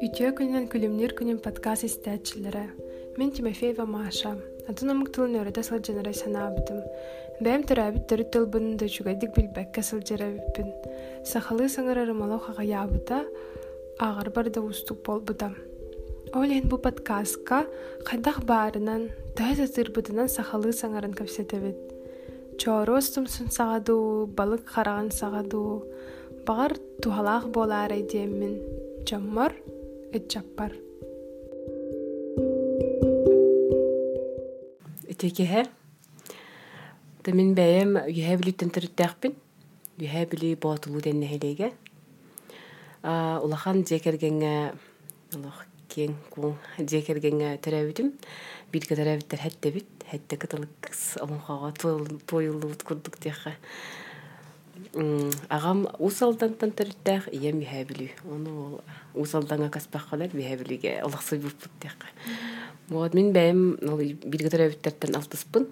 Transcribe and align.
Үтіе 0.00 0.30
күнінен 0.32 0.64
күлімнер 0.72 1.12
күнін 1.12 1.42
подкаст 1.44 1.84
истәтчілері. 1.84 2.62
Мен 3.20 3.32
Тимофеева 3.36 3.84
Маша. 3.84 4.30
Атын 4.64 4.94
омық 4.94 5.10
тылын 5.12 5.42
өреді 5.42 5.60
сылжанары 5.66 6.14
санабытым. 6.16 6.78
Бәйім 7.44 7.66
түрәбіт 7.68 8.06
түрі 8.08 8.24
тыл 8.32 8.46
бұнынды 8.48 8.88
жүгәдік 8.88 9.34
білбәкке 9.36 9.84
қаға 12.46 12.64
ябыта, 12.64 13.20
ағыр 14.00 14.32
барда 14.32 14.64
устук 14.64 15.04
болбыта. 15.04 15.52
Олен 16.32 16.72
бұл 16.72 16.80
подкастқа 16.80 17.66
қайдақ 18.08 18.46
барынан, 18.48 19.10
тәз 19.36 19.60
атырбытынан 19.66 20.32
сақалы 20.32 20.72
саңарын 20.72 21.12
көпсетебет. 21.12 21.76
Чору 22.56 22.96
ыстымсын 22.96 23.52
сағаду, 23.52 24.30
балық 24.32 24.64
қараған 24.72 25.12
сағаду, 25.12 25.84
бағар 26.48 26.80
тухалақ 27.04 27.52
болар. 27.52 27.92
Жаммар, 29.10 29.54
этчаппар. 30.12 30.74
Итекеһе. 35.08 35.66
Та 37.22 37.34
мин 37.36 37.54
бәйем 37.54 37.96
юһә 38.08 38.38
билиттен 38.40 38.72
төрүттәхпин. 38.74 39.36
Юһә 40.00 40.24
били 40.32 40.54
ботулу 40.56 41.00
денне 41.00 41.28
хелеге. 41.28 41.72
А 43.02 43.40
улахан 43.42 43.84
жекергенге 43.86 44.72
улах 45.34 45.66
кен 45.88 46.16
кун 46.30 46.56
жекергенге 46.78 47.58
терәбитим. 47.62 48.12
Бир 48.72 48.86
катерәбиттер 48.86 49.44
хәтте 49.44 49.70
бит. 49.70 49.88
Хәтте 50.10 50.36
кытылык 50.36 50.90
олонхага 51.20 51.72
тойлубут 52.26 52.82
курдук 52.82 53.18
тиха. 53.18 53.54
Агам 55.48 55.86
усалдан 55.98 56.54
төрүттәх 56.58 57.28
ием 57.32 57.60
юһә 57.60 57.84
били. 57.88 58.10
Оны 58.24 58.80
усалданга 59.14 59.70
каспахалар 59.70 60.30
олахсый 61.04 61.38
буппут 61.38 61.70
тиха. 61.80 62.08
Вот 62.88 63.14
мин 63.14 63.32
бәйем 63.32 63.78
бир 64.24 64.42
катерәбиттерден 64.42 65.16
алтыспын. 65.16 65.68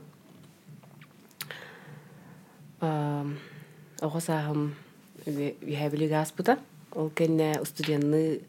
оҕосааһым 2.80 4.74
үһэбилиги 5.27 6.14
ааспыта 6.14 6.58
ол 6.94 7.10
кэннэ 7.10 7.64
студенны 7.64 8.41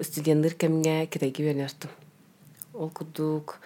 студенныр 0.00 0.54
кэмҥэ 0.54 1.10
китайги 1.12 1.42
үөнөстүм 1.42 1.90
ол 2.74 2.90
курдук 2.90 3.58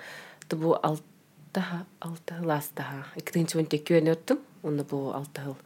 тубу 0.48 0.72
алтаха 0.88 1.84
алтаһыл 2.00 2.50
астаха 2.56 3.04
иккитинчи 3.20 3.56
уонтекки 3.56 3.92
үөнөттүм 3.92 4.38
онно 4.64 4.84
бу 4.84 5.12
алтаһыл 5.12 5.56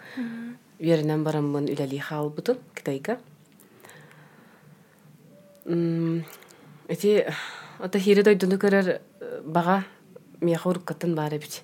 үөрэнэн 0.79 1.25
бараммын 1.25 1.71
үлэлии 1.73 2.03
хаалбытым 2.03 2.59
китайга 2.75 3.19
эти 6.89 7.25
ота 7.79 7.99
хири 7.99 8.23
дойдуну 8.23 8.59
көрөр 8.59 8.99
бага 9.45 9.85
миэха 10.41 10.71
уруккаттан 10.71 11.15
баара 11.15 11.39
бит 11.39 11.63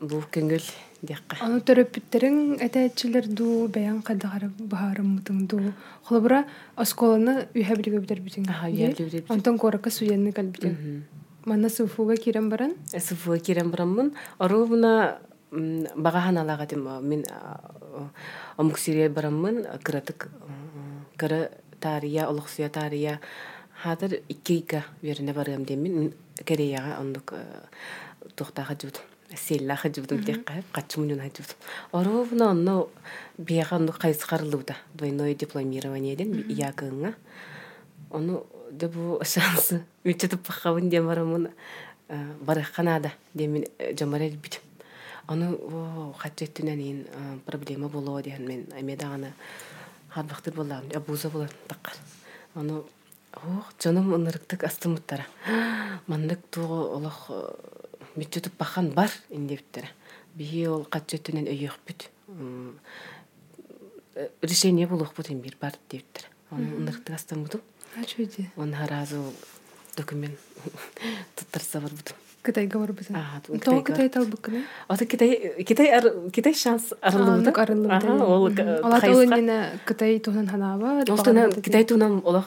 бу 0.00 0.22
көңүл 0.32 0.64
диэкка 1.02 1.40
Аны 1.44 1.60
төрөпүттерин 1.64 2.58
этәчилер 2.60 3.26
ду 3.26 3.68
бәян 3.72 4.02
кадагар 4.04 4.50
баарым 4.58 5.16
мытың 5.16 5.46
ду. 5.48 5.72
Холобра 6.04 6.44
осколаны 6.76 7.46
үһә 7.54 7.76
билге 7.80 8.00
битер 8.00 8.20
битин. 8.20 8.48
Аха, 8.48 8.68
үһэ 8.68 8.90
билге 8.92 9.04
битер. 9.04 9.24
Антон 9.32 9.58
коракка 9.58 9.90
суянны 9.90 10.32
калбитин. 10.32 11.04
Манна 11.44 11.70
суфуга 11.70 12.16
кирен 12.16 12.50
баран. 12.50 12.74
Сыфы 12.92 13.38
кирен 13.38 13.70
бараммын. 13.70 14.12
Орубуна 14.38 15.18
бага 15.50 16.20
ханалага 16.20 16.66
дим 16.66 16.88
мен 17.02 17.24
омуксире 18.56 19.08
бараммын 19.08 19.66
кыратык 19.82 20.28
кыры 21.16 21.50
тария 21.80 22.28
олуксуя 22.28 22.68
тария. 22.68 23.20
Хатыр 23.82 24.20
иккейка 24.28 24.84
веріне 25.02 25.32
барам 25.32 25.64
демин 25.64 26.12
кореяга 26.44 27.00
ондук 27.00 27.32
тухтага 28.36 28.74
жудум 28.74 29.02
сиэллаа 29.34 29.76
хажуудам 29.76 30.20
тиққаа 30.20 30.62
qatчумунун 30.74 31.20
хажууд 31.20 31.56
оровно 31.92 32.50
онно 32.50 32.88
бияханду 33.38 33.92
кайсқарлууда 33.92 34.76
двойное 34.94 35.34
дипломированиеден 35.34 36.34
иягыңа 36.50 37.14
ону 38.10 38.46
дебу 38.70 39.20
шанс 39.24 39.72
үчетип 40.04 40.46
бахавын 40.46 40.90
демарамын 40.90 41.48
бараханада 42.40 43.12
демин 43.34 43.64
жамарел 43.98 44.34
бит. 44.36 44.60
Ону 45.30 46.12
хачеттинен 46.18 46.80
ин 46.80 47.40
проблема 47.46 47.88
болоо 47.88 48.22
деген 48.22 48.46
мен 48.46 48.66
амедагана 48.74 49.32
харбахтыр 50.08 50.54
болам 50.54 50.84
абуза 50.94 51.30
болар 51.30 51.50
таккар 51.68 51.94
ону 52.54 52.84
ох 53.34 53.72
жаным 53.78 54.14
ынырыктык 54.14 54.64
астымыттара 54.64 55.26
мандык 56.06 56.40
туго 56.50 56.96
олох 56.96 57.30
мүттүтүп 58.16 58.58
бахан 58.58 58.90
бар 58.90 59.10
индебиттер 59.30 59.86
бии 60.34 60.66
ол 60.66 60.84
катчөтүнен 60.84 61.46
өйөкпүт 61.46 62.08
решение 64.42 64.86
булукпут 64.90 65.30
бир 65.30 65.56
бар 65.60 65.78
дептер 65.88 66.26
оны 66.50 66.74
ынырыктык 66.82 67.14
астамбутум 67.14 67.62
Ачуйди. 67.96 68.50
он 68.56 68.74
харазу 68.74 69.32
документ 69.96 70.38
туттарса 71.36 71.80
Кытайга 71.80 72.29
бар 72.42 72.92
битин. 72.92 73.16
Ага, 73.16 73.60
То. 73.60 73.82
Кытай 73.82 74.08
талбыкны. 74.08 74.64
Ата 74.88 75.06
Китай 75.06 75.90
ар- 75.92 76.30
Китай 76.32 76.54
шанс 76.54 76.92
арылыбыта. 77.00 77.32
Андык 77.32 77.58
арылым. 77.58 77.90
Ага, 77.90 78.24
ол 78.24 78.46
Алат 78.46 79.04
ол 79.04 79.22
эне 79.22 79.80
Кытай 79.84 80.18
туһан 80.18 80.46
ханаба. 80.48 81.04
Ол 81.08 81.18
тuna 81.18 81.50
Китай 81.62 81.84
тунам 81.84 82.22
олох 82.24 82.46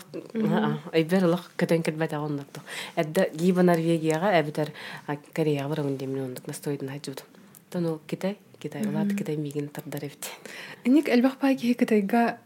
айбер 0.91 1.25
олох 1.25 1.51
кетен 1.57 1.83
кетбет 1.83 2.13
агондакты. 2.13 2.61
Эдде 2.95 3.29
либо 3.33 3.61
Норвегияга 3.61 4.39
эбитер 4.41 4.71
Кореяга 5.33 5.69
барамын 5.69 5.97
демин 5.97 6.25
ондук 6.25 6.47
настойдун 6.47 6.89
хажууд. 6.89 7.23
Тон 7.69 7.85
ол 7.85 8.01
Китай, 8.07 8.37
Китай 8.59 8.81
олат 8.81 9.15
Китай 9.17 9.35
мигин 9.35 9.67
тардар 9.67 10.05
эбит. 10.05 10.25
Эник 10.85 11.09
элбах 11.09 11.37
паги 11.37 11.73
Кытайга 11.73 12.37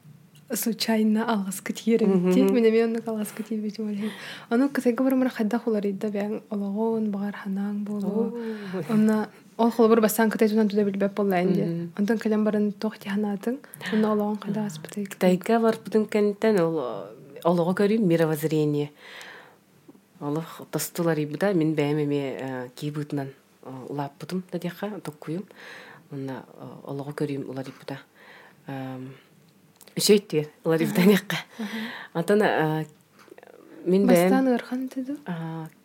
случайно 0.53 1.25
алгас 1.27 1.61
китиренти. 1.61 2.39
Мене 2.39 2.71
мен 2.71 2.85
онны 2.89 3.01
алгас 3.05 3.31
китир 3.31 3.59
бит 3.59 3.77
боле. 3.77 4.11
Аны 4.49 4.69
Кытайга 4.69 5.03
бармана 5.03 5.29
хадда 5.29 5.59
хулар 5.59 5.85
идда 5.85 6.07
бәң 6.07 6.41
олагон 6.49 7.11
багар 7.11 7.35
ханан 7.35 7.83
болу. 7.83 8.37
Онна 8.89 9.29
ол 9.57 9.71
холбор 9.71 10.01
басан 10.01 10.29
Кытай 10.29 10.49
тунан 10.49 10.69
туда 10.69 10.83
билбеп 10.85 11.13
болла 11.13 11.41
инде. 11.41 11.89
Ондан 11.97 12.17
калам 12.17 12.43
барын 12.43 12.71
тохти 12.71 13.09
ханатын. 13.09 13.59
Онна 13.93 14.13
олагон 14.13 14.37
када 14.37 14.65
аспытай. 14.65 15.05
Китайга 15.05 15.59
бар 15.59 15.77
бутун 15.83 16.05
кенттен 16.05 16.59
ол 16.59 17.07
олого 17.43 17.73
көрүм 17.73 18.05
мировоззрение. 18.07 18.91
Олох 20.21 20.61
тостулар 20.71 21.17
ибуда 21.19 21.53
мен 21.53 21.75
кибутнан 22.75 23.27
улап 23.89 24.13
бутум 24.19 24.43
да 24.51 24.59
дияха 24.59 24.99
токкуйум. 25.03 25.43
Онна 26.11 26.45
олого 26.85 27.11
көрүм 27.11 27.49
улар 27.49 27.65
ибуда. 27.67 27.99
Шөйттер 29.97 30.49
улар 30.63 30.81
ибуда 30.81 31.01
дияха. 31.01 31.37
Антана 32.13 32.85
мен 33.85 34.07
Бастан 34.07 34.47
ырхан 34.53 34.87
деди. 34.87 35.17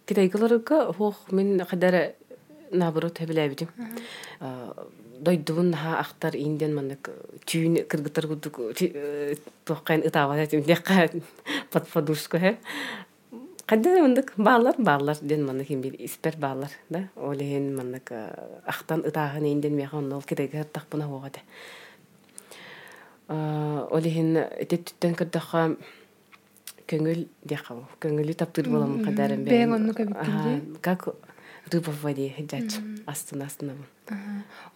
китайгаларга 0.06 0.92
хох 0.92 1.30
мен 1.30 1.64
кадара 1.64 2.12
наоборот 2.70 3.18
хэбилэбитим 3.18 3.68
дойдубун 5.20 5.72
ха 5.74 6.00
ахтар 6.00 6.36
инден 6.36 6.74
маннык 6.74 7.10
түйүн 7.46 7.86
кыргытар 7.86 8.26
гудук 8.26 8.58
тохкайн 9.64 10.02
ытаабат 10.02 10.38
этим 10.38 10.62
декка 10.62 11.08
под 11.70 11.88
подушку 11.88 12.38
хэ. 12.38 12.58
Кадда 13.66 14.02
мындык 14.02 14.32
баалар 14.36 14.74
баалар 14.78 15.16
ден 15.22 15.46
бир 15.80 15.94
испер 15.98 16.36
баалар 16.36 16.70
да? 16.90 17.08
Ахтан 18.66 19.04
инден 19.46 19.80
ол 19.92 20.22
хугата 20.22 21.40
олehen 23.90 24.36
этеттен 24.36 25.14
кырдаха 25.14 25.76
көңүл 26.90 27.26
дияка 27.44 27.76
көңүлү 28.02 28.34
таптыр 28.36 28.68
онну 28.68 29.94
кабиттинди. 29.94 30.78
как 30.80 31.08
рыба 31.72 31.90
в 31.90 32.02
воде 32.02 32.28
хеджач 32.28 32.78
астына 33.06 33.46
астына 33.46 33.72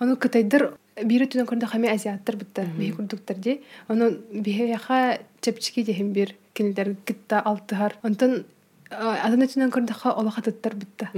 Оны 0.00 0.16
Кытайдар 0.16 0.74
бири 1.04 1.26
түнөн 1.26 1.48
көрдө 1.48 1.68
хаме 1.68 1.90
азиаттар 1.92 2.36
бии 2.76 2.92
курдуктар 2.92 3.36
ди. 3.36 3.60
Оны 3.88 4.18
бие 4.32 4.68
яха 4.68 5.18
чепчики 5.40 5.84
дехим 5.84 6.12
бир 6.12 6.34
кинилер 6.54 6.96
гитта 7.06 7.40
алтыхар. 7.40 7.96
Онтон 8.02 8.44
адына 8.90 9.46
түнөн 9.46 9.72
көрдө 9.74 9.92
ха 9.92 10.14
олаха 10.14 10.42
тыттар 10.42 10.74
битта. 10.74 11.10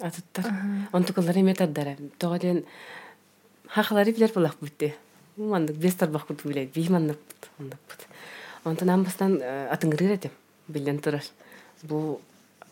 атыттар. 0.00 0.44
Онтукалар 0.92 1.38
эме 1.38 1.54
тардара 1.54 1.96
хахалары 3.68 4.12
билер 4.12 4.32
мандык 5.36 5.76
бес 5.76 5.94
тарбак 5.94 6.26
кут 6.26 6.44
билет 6.44 6.72
би 6.72 6.88
мандык 6.88 7.18
мандык 7.58 7.78
бут 7.88 8.06
онтон 8.64 8.90
амбастан 8.90 9.40
атыңгырыр 9.42 10.12
этим 10.18 10.98
турар 11.00 11.22
бу 11.82 12.20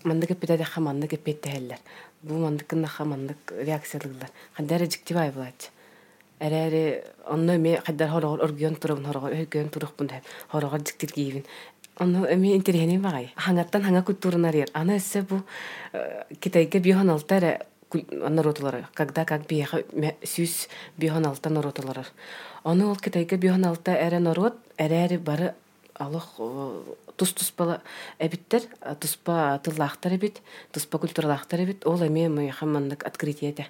мандык 0.04 0.30
эппете 0.30 0.56
деха 0.58 0.80
мандык 0.80 1.14
эппетте 1.14 1.50
хеллер 1.50 1.78
бу 2.22 2.34
мандыкын 2.34 2.80
наха 2.80 3.04
мандык 3.04 3.52
реакциялыглар 3.52 4.30
кандары 4.56 4.86
жиктибай 4.86 5.30
булач 5.30 5.70
эрээри 6.38 7.02
онно 7.26 7.56
эме 7.56 7.80
кайдар 7.84 8.08
хорогор 8.08 8.44
оргион 8.44 8.76
турабын 8.76 9.06
хорогор 9.06 9.32
өргион 9.32 9.68
турукпун 9.68 10.06
деп 10.06 10.24
хорогор 10.48 10.80
жиктир 10.80 11.12
киибин 11.12 11.44
Ону 12.00 12.24
эми 12.24 12.56
интерени 12.56 12.96
багай. 12.96 13.30
Хангаттан 13.36 13.82
ханга 13.82 14.02
культурунар 14.02 14.54
ер. 14.56 14.68
Ана 14.72 14.96
эссе 14.96 15.20
бу 15.20 15.42
китайга 16.40 16.78
биохан 16.78 17.10
алтар 17.10 17.66
наротулары. 17.92 18.86
Когда 18.94 19.26
как 19.26 19.46
биеха 19.46 19.82
сүз 20.22 20.68
биохан 20.96 21.26
алта 21.26 21.50
наротулары. 21.50 22.06
Ону 22.62 22.90
ол 22.90 22.96
китайга 22.96 23.36
биохан 23.36 23.64
алта 23.64 23.92
эре 23.96 24.18
нарот, 24.20 24.54
эре 24.76 25.18
бары 25.18 25.54
алох 26.00 26.40
тус 27.16 27.32
туспала 27.32 27.80
эбиттер 28.18 28.62
туспа 29.00 29.60
тыллаахтар 29.62 30.14
эбит 30.14 30.42
туспа 30.72 30.98
культуралаахтар 30.98 31.60
эбит. 31.60 31.86
Ол 31.86 32.00
эме 32.02 32.28
мыйха 32.28 32.66
мандык 32.66 33.04
открытиете 33.04 33.68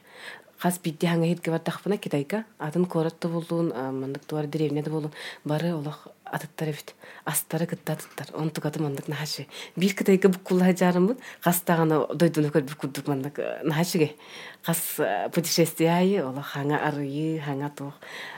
хас 0.60 0.78
бидди 0.78 1.08
хаңа 1.08 1.26
хитке 1.26 1.50
баттахпына 1.50 1.96
китайка. 1.96 2.44
Атын 2.58 2.84
коратты 2.84 3.28
болуун 3.28 3.72
мандык 3.72 4.24
туар 4.26 4.46
деревняда 4.46 4.90
болуун. 4.90 5.12
Бары 5.44 5.72
олох 5.74 6.08
атыттар 6.24 6.68
эбит. 6.68 6.94
Астары 7.24 7.66
кытта 7.66 7.94
атыттар. 7.94 8.28
Он 8.34 8.50
тугаты 8.50 8.82
мандык 8.82 9.08
нахаши. 9.08 9.46
Бир 9.74 9.94
китайка 9.94 10.28
буккулла 10.28 10.76
жарымбыт 10.76 11.18
хастагана 11.40 12.06
дойдуну 12.14 12.52
көр 12.52 12.62
буккулдук 12.62 13.08
мандык 13.08 13.40
нахашиге 13.64 14.14
хас 14.62 15.00
путешествие 15.32 15.90
айы 15.90 16.22
олох 16.22 16.52
хаңа 16.54 16.76
арыйы 16.76 17.40
хаңа 17.40 17.70
туох 17.74 17.94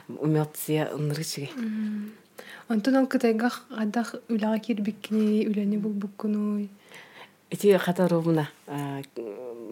умёция 0.08 0.92
ынырычыге 0.94 1.50
Онтон 2.68 2.96
ол 2.96 3.06
кытайгах 3.06 3.64
гадах 3.70 4.14
үлага 4.28 4.58
кирбиккини 4.62 5.46
үлени 5.48 5.78
булбуккунуй. 5.78 6.70
Эти 7.50 7.76
хатаровна 7.76 8.48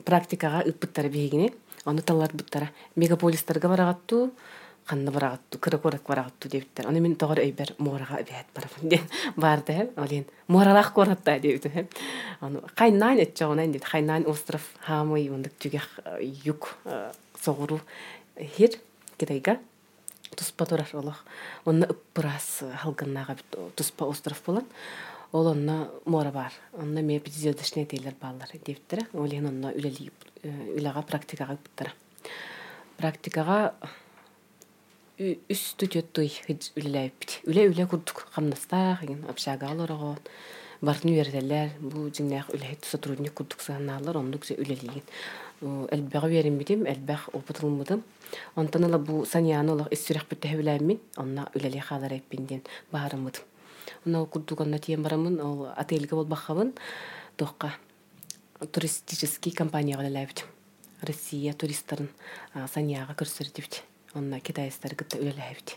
практикага 0.04 0.64
ыппыттар 0.66 1.08
бигине, 1.08 1.52
оны 1.84 2.02
талар 2.02 2.32
буттара 2.34 2.70
мегаполистарга 2.96 3.68
барагатту, 3.68 4.32
ханна 4.84 5.12
барагатту, 5.12 5.58
кыракорак 5.58 6.02
барагатту 6.02 6.48
дептер. 6.48 6.88
Аны 6.88 7.00
мен 7.00 7.14
тогор 7.14 7.38
өйбер 7.38 7.74
морага 7.78 8.24
бет 8.24 8.50
барабын 8.54 8.88
ден 8.88 9.00
барды, 9.36 9.90
олен 9.96 10.26
моралах 10.48 10.92
коратта 10.92 11.38
депти. 11.38 11.88
Аны 12.40 12.60
кайнайн 12.74 13.22
этчогонан 13.22 13.72
дет, 13.72 13.84
кайнайн 13.84 14.26
остров 14.26 14.62
хамый 14.80 15.30
ундык 15.30 15.54
түгех 15.58 15.88
юк 16.44 16.76
согуру 17.40 17.80
хир 18.36 18.76
китайга 19.16 19.60
туспа 20.36 20.66
турар 20.66 20.88
олох? 20.92 21.24
Онна 21.64 21.86
ыппырас 21.86 22.62
халганнага 22.82 23.36
туспа 23.76 24.04
остров 24.06 24.42
болан 24.46 24.66
ол 25.32 25.46
онна 25.46 25.90
мора 26.04 26.30
бар. 26.30 26.52
Онна 26.72 27.02
ме 27.02 27.20
пятизердочный 27.20 27.86
тейлер 27.86 28.14
баалар 28.20 28.50
дептер 28.64 29.06
олен 29.14 29.46
онна 29.46 29.72
үлели 29.72 30.10
үлага 30.42 31.02
практикага 31.02 31.56
буттара 31.56 31.92
практикага 33.00 33.72
үс 35.20 35.62
түтөттүй 35.80 36.30
үлеләйппит 36.80 37.40
үле 37.48 37.66
үле 37.68 37.86
курдук 37.88 38.26
хамнастаах 38.34 39.04
еген 39.04 39.26
общага 39.28 39.68
олорого 39.68 40.14
бартын 40.80 41.12
үйерделер 41.12 41.74
бу 41.80 42.06
жиңнах 42.08 42.48
үле 42.56 42.72
сотрудник 42.88 43.34
курдук 43.36 43.60
санаалар 43.64 44.16
ондук 44.20 44.48
үлелиген 44.56 45.04
элбэҕэ 45.60 46.28
үөриммитим 46.28 46.86
элбэх 46.86 47.28
опытылмытым 47.36 48.00
онтон 48.56 48.84
ыла 48.88 48.98
бу 48.98 49.24
саньяаны 49.24 49.72
олох 49.72 49.88
иссүрэх 49.92 50.24
бүтэһүлээммин 50.28 50.98
онна 51.16 51.42
үлэлии 51.54 51.84
хаалар 51.84 52.12
эппин 52.16 52.46
диэн 52.46 52.62
баарыммытым 52.92 53.44
онна 54.06 54.24
курдук 54.24 54.60
онна 54.60 54.78
тиен 54.78 55.02
барамын 55.02 55.40
ол 55.40 55.68
отельге 55.76 56.14
болбаххабын 56.16 56.72
туохка 57.36 57.76
туристический 58.72 59.52
компанияга 59.52 60.02
лэлээбит 60.02 60.44
россия 61.02 61.52
туристтарын 61.52 62.08
саньяага 62.72 63.12
көрсөрдүбит 63.20 63.82
онна 64.14 64.40
китайстар 64.40 64.94
гыта 64.94 65.18
үлэлээбит 65.18 65.76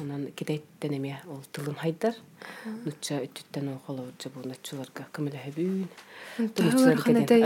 онан 0.00 0.32
китайттен 0.36 0.94
эме 0.94 1.18
ол 1.26 1.42
тылым 1.52 1.74
хайдар 1.74 2.14
нучча 2.84 3.20
үттүттен 3.24 3.72
околоржа 3.74 4.30
бу 4.34 4.42
нуччуларга 4.46 5.06
көмөлөһөбүүн 5.12 5.88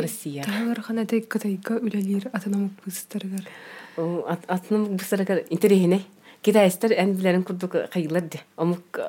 Россия. 0.03 0.45
хана 0.83 1.07
тек 1.07 1.29
кытайга 1.29 1.79
үлелир 1.81 2.29
атанамык 2.33 2.73
быстаргар 2.85 3.49
атанамык 3.97 4.99
быстаргар 5.01 5.45
интерехине 5.51 6.03
китайстар 6.43 6.93
эн 6.93 7.15
билерин 7.15 7.45
курдук 7.45 7.77
кайылар 7.93 8.23
де 8.23 8.41
омук 8.57 9.01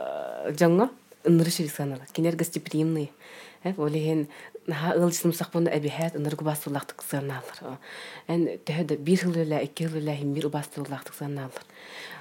жаңга 0.60 0.90
ыныры 1.25 1.50
шерисанала 1.50 2.06
кинер 2.13 2.36
олеген 3.78 4.28
эн 8.28 8.48
төһөдө 8.68 8.98
бир 9.04 10.50
бастуулактык 10.50 11.16
сыанаалар 11.16 11.63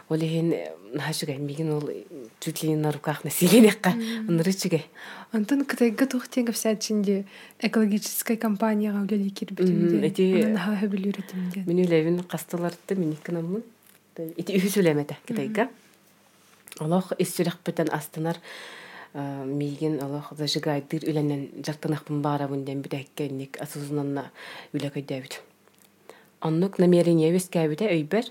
олеген 0.08 0.54
нахашыга 0.94 1.34
мигин 1.34 1.72
ол 1.72 1.90
чуть 2.40 2.62
ли 2.62 2.75
на 2.75 2.93
руках 2.93 3.25
населенияка 3.25 3.90
ынырычыге 4.28 4.82
антон 5.32 5.64
кытайга 5.64 6.06
тухтенга 6.06 6.52
вся 6.52 6.76
чинде 6.76 7.25
экологическая 7.60 8.37
компанияга 8.37 8.99
үлели 9.04 9.28
кирбитимде 9.31 10.06
эти 10.06 10.44
наха 10.44 10.87
билүретимде 10.87 11.64
мен 11.66 11.84
үлебин 11.87 12.22
кастыларды 12.25 12.94
миникканаммын 12.94 13.62
ити 14.37 14.58
үһүс 14.58 14.78
үлемете 14.82 15.16
китайга 15.26 15.69
олох 16.81 17.12
иссүрехпетен 17.19 17.88
астынар 17.93 18.37
миигин 19.14 20.00
олох 20.02 20.32
зажигайдыр 20.37 21.08
үленен 21.08 21.48
жактанахпын 21.64 22.22
баарабын 22.22 22.64
ден 22.64 22.82
битэккенник 22.82 23.60
асуузунанна 23.60 24.31
үлэкөйдөөбүт 24.72 25.40
оннук 26.40 26.78
намерение 26.78 27.32
бескәбите 27.32 27.90
өйбер 27.93 28.31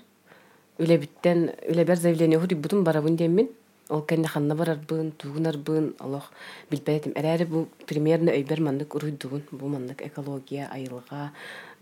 үлебиттен 0.82 1.52
үлебер 1.70 1.98
заявление 1.98 2.40
хуриббутун 2.40 2.84
барабын 2.84 3.16
деммин 3.16 3.50
ол 3.90 4.02
кэнне 4.02 4.28
ханна 4.28 4.56
барарбын 4.56 5.12
тугунарбын 5.12 5.94
олох 6.00 6.32
билбетим 6.72 7.14
эрээри 7.16 7.46
бу 7.46 7.68
примерно 7.86 8.32
өйбер 8.32 8.62
маннык 8.62 8.96
уруйдугун 8.96 9.44
бу 9.52 9.68
маннык 9.68 10.02
экология 10.02 10.68
айылга 10.72 11.32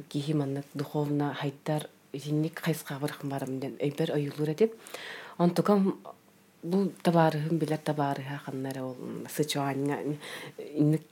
кихи 0.09 0.33
маннык 0.33 0.65
духовно 0.73 1.33
хайттар 1.39 1.87
итинник 2.11 2.59
хайска 2.59 2.99
барахын 2.99 3.29
барам 3.29 3.59
ден 3.59 3.77
өйбер 3.79 4.11
өйүлур 4.17 4.49
этип 4.49 4.73
онтукам 5.37 5.97
бу 6.63 6.91
табаарыһын 7.03 7.57
билер 7.57 7.77
табаарыһа 7.77 8.41
ханнара 8.45 8.83
ол 8.83 8.97
сычуанга 9.29 9.99
инник 10.57 11.03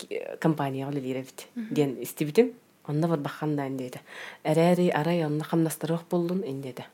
компания 0.42 0.88
ол 0.88 0.94
лиребит 0.94 1.48
ден 1.56 2.02
истибитим. 2.02 2.52
Онна 2.88 3.08
бар 3.08 3.20
бахандан 3.20 3.78
деди 3.78 4.00
эрээри 4.44 4.90
арай 4.90 5.26
онна 5.26 5.44
хамнастарык 5.44 6.02
болдун 6.10 6.44
индеди 6.46 6.86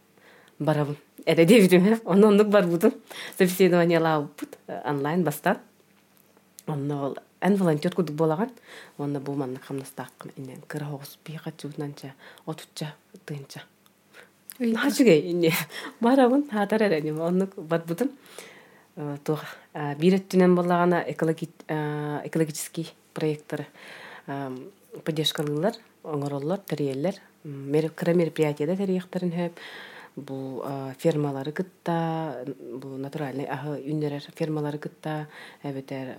барабын 0.59 0.97
эре 1.25 1.45
дебитим 1.45 1.99
ону 2.05 2.27
ондук 2.27 2.47
барбутум 2.47 2.93
собеседование 3.37 3.99
лаабыппыт 3.99 4.57
онлайн 4.85 5.23
бастан 5.23 5.57
онно 6.67 7.05
ол 7.05 7.17
эн 7.41 7.55
волонтер 7.55 7.93
кудук 7.95 8.15
болаган 8.15 8.49
онна 8.97 9.19
бу 9.19 9.33
манна 9.33 9.59
хамнастааккын 9.59 10.31
инен 10.37 10.61
кыра 10.67 10.85
хогус 10.85 11.17
бийка 11.25 11.51
чуутнанча 11.57 12.13
отучча 12.45 12.95
тыынча 13.25 13.61
хачыгай 14.59 15.19
инне 15.31 15.51
барабын 15.99 16.49
хатар 16.49 16.83
эреним 16.83 17.21
оннук 17.21 17.55
барбутум 17.55 18.09
туох 19.23 19.43
бииреттүнен 19.73 20.55
боллагана 20.55 21.03
экологический 21.07 22.93
проекттер 23.13 23.65
поддержкалыылар 25.03 25.73
оҥороллор 26.03 26.59
тэриэллер 26.59 27.15
кыра 27.95 28.13
мероприятияда 28.13 28.75
тэриэхтерин 28.75 29.31
хөп 29.31 29.59
бу 30.15 30.63
фермалары 30.99 31.51
гытта 31.51 32.45
бу 32.47 32.97
натуральный 32.97 33.45
ахы 33.45 33.79
үннерер 33.81 34.25
фермалары 34.35 34.77
гытта 34.77 35.27
эбетер 35.63 36.15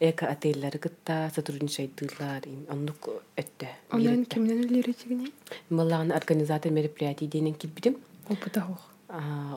эко 0.00 0.26
отельлары 0.26 0.78
гытта 0.78 1.30
сотрудничайдыылар 1.34 2.48
оннук 2.68 3.08
өттө 3.38 3.70
онан 3.90 4.24
кимнен 4.24 4.64
үлеретигине 4.66 5.30
баллаган 5.70 6.10
организатор 6.12 6.72
мероприятий 6.72 7.26
денен 7.26 7.54
килбитим 7.54 7.96
опытахох 8.28 8.90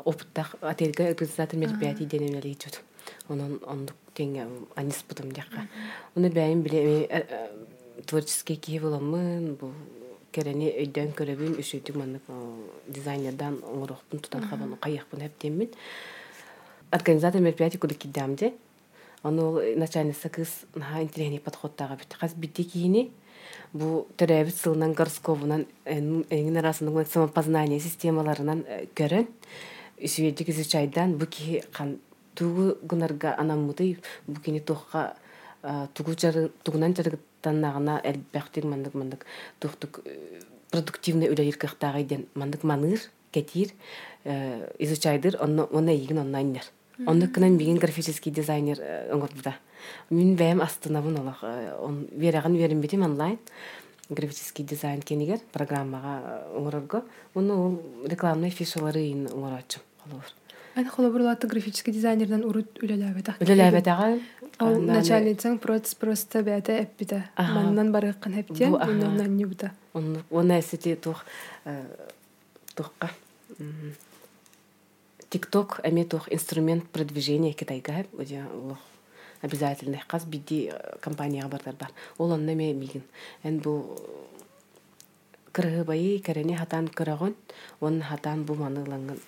опыттах 0.06 0.56
отельге 0.62 1.10
организатор 1.10 1.58
мероприятий 1.58 2.06
денен 2.06 2.40
элейчут 2.40 2.82
онон 3.28 3.60
ондук 3.66 3.96
теңе 4.14 4.48
аниспутум 4.76 5.32
дияка 5.32 5.68
уну 6.16 6.30
бәйим 6.30 6.62
биле 6.62 7.26
творческий 8.06 8.56
киһи 8.56 8.80
буламмын 8.80 9.56
бу 9.56 9.72
керени 10.38 10.70
өйдөн 10.84 11.12
көрөбүн 11.18 11.58
үшүйтүк 11.64 11.98
маннык 11.98 12.30
дизайнердан 12.94 13.60
оңорохпун 13.66 14.22
тутан 14.22 14.46
хабан 14.50 14.76
кайякпын 14.84 15.26
эптеммин 15.26 15.74
организатор 16.92 17.42
мероприятий 17.42 17.80
кудук 17.82 17.98
киддамде 17.98 18.54
ону 19.24 19.60
начальница 19.76 20.30
кыз 20.30 20.66
наха 20.76 21.02
интересный 21.02 21.40
подходтага 21.40 21.96
бит 21.96 22.16
каз 22.20 22.36
битти 22.36 22.64
кийини 22.64 23.10
бу 23.74 24.08
төрөбүт 24.18 24.56
сылынан 24.56 24.94
горсковунан 24.94 25.66
эңин 25.86 26.60
арасында 26.62 27.06
самопознание 27.06 27.80
системаларынан 27.80 28.64
көрөн 28.96 29.28
үсүөдүк 29.98 30.54
изучайдан 30.54 31.18
бу 31.18 31.26
кихи 31.26 31.64
кан 31.74 31.98
тугу 32.36 32.78
гунарга 32.84 33.36
анаммыты 33.38 33.98
бу 34.28 34.40
кини 34.42 34.62
тугу 34.62 36.14
жары 36.18 36.50
тугунан 37.48 37.62
жарыгыттаннагына 37.62 38.02
элбэхтик 38.04 38.64
мандык 38.64 38.94
мандык 38.94 39.26
тухтук 39.60 40.02
продуктивный 40.72 41.30
үлэйиркахтаагайден 41.30 42.28
мандык 42.36 42.64
маныыр 42.64 43.00
кетир 43.32 43.70
изучайдыр 44.80 45.38
онно 45.42 45.68
онна 45.72 45.92
ийгин 45.92 46.20
оннайнер 46.20 46.64
Онны 47.06 47.28
кынан 47.28 47.58
бигин 47.58 47.78
графический 47.78 48.32
дизайнер 48.32 48.80
оңотбута. 49.14 49.54
Мин 50.10 50.36
бәм 50.36 50.64
астынабын 50.64 51.20
олақ. 51.20 51.44
Он 51.80 52.08
вераган 52.12 52.56
верим 52.56 52.82
битим 52.82 53.04
онлайн 53.04 53.38
графический 54.10 54.66
дизайн 54.66 55.04
кенигер 55.04 55.38
программага 55.54 56.42
оңорорго. 56.56 57.04
Уну 57.36 57.54
ол 57.54 57.82
рекламный 58.08 58.50
фишалары 58.50 59.12
ин 59.12 59.28
оңорочум. 59.28 59.84
Олор. 60.10 60.26
Аны 60.78 60.90
холобурлаты 60.90 61.48
графический 61.48 61.94
дизайнерден 61.94 62.44
урут 62.46 62.78
үлеләбет. 62.82 63.32
Үлеләбетага 63.42 64.20
Ол 64.60 64.82
начальницаң 64.82 65.60
процесс 65.62 65.96
просто 65.96 66.40
эппите. 66.40 67.30
Ага. 67.36 67.54
Маннан 67.54 67.92
Бу, 67.92 68.76
ага. 68.76 68.92
уннан 68.92 69.36
не 69.38 69.46
бута. 69.46 69.72
Он 69.94 70.24
он 70.32 70.52
эсити 70.60 70.96
тух 70.96 71.26
тухка. 72.76 73.12
ТикТок 75.30 75.80
эме 75.84 76.06
тух 76.06 76.32
инструмент 76.32 76.88
продвижения 76.90 77.54
китайга 77.54 78.06
уди 78.14 78.42
улох 78.54 78.80
обязательно 79.42 80.02
каз 80.08 80.26
биди 80.26 80.72
компанияга 81.02 81.50
бардар 81.50 81.76
бар. 81.76 81.90
Ол 82.18 82.32
онна 82.32 82.56
ме 82.56 82.74
мигин. 82.74 83.04
Эн 83.44 83.60
бу 83.60 83.96
кырыгы 85.52 85.84
байы 85.84 86.20
керене 86.20 86.58
хатан 86.58 86.88
кырагон, 86.88 87.36
он 87.80 88.02
хатан 88.02 88.44
бу 88.44 88.56
маныланган 88.56 89.20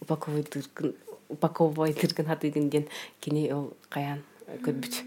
упаковайдыргын 0.00 0.94
упаковайдыргын 1.28 2.26
хатыгын 2.26 2.70
ден 2.70 2.84
кини 3.20 3.52
ол 3.52 3.72
каян 3.88 4.22
көрбүт. 4.62 5.02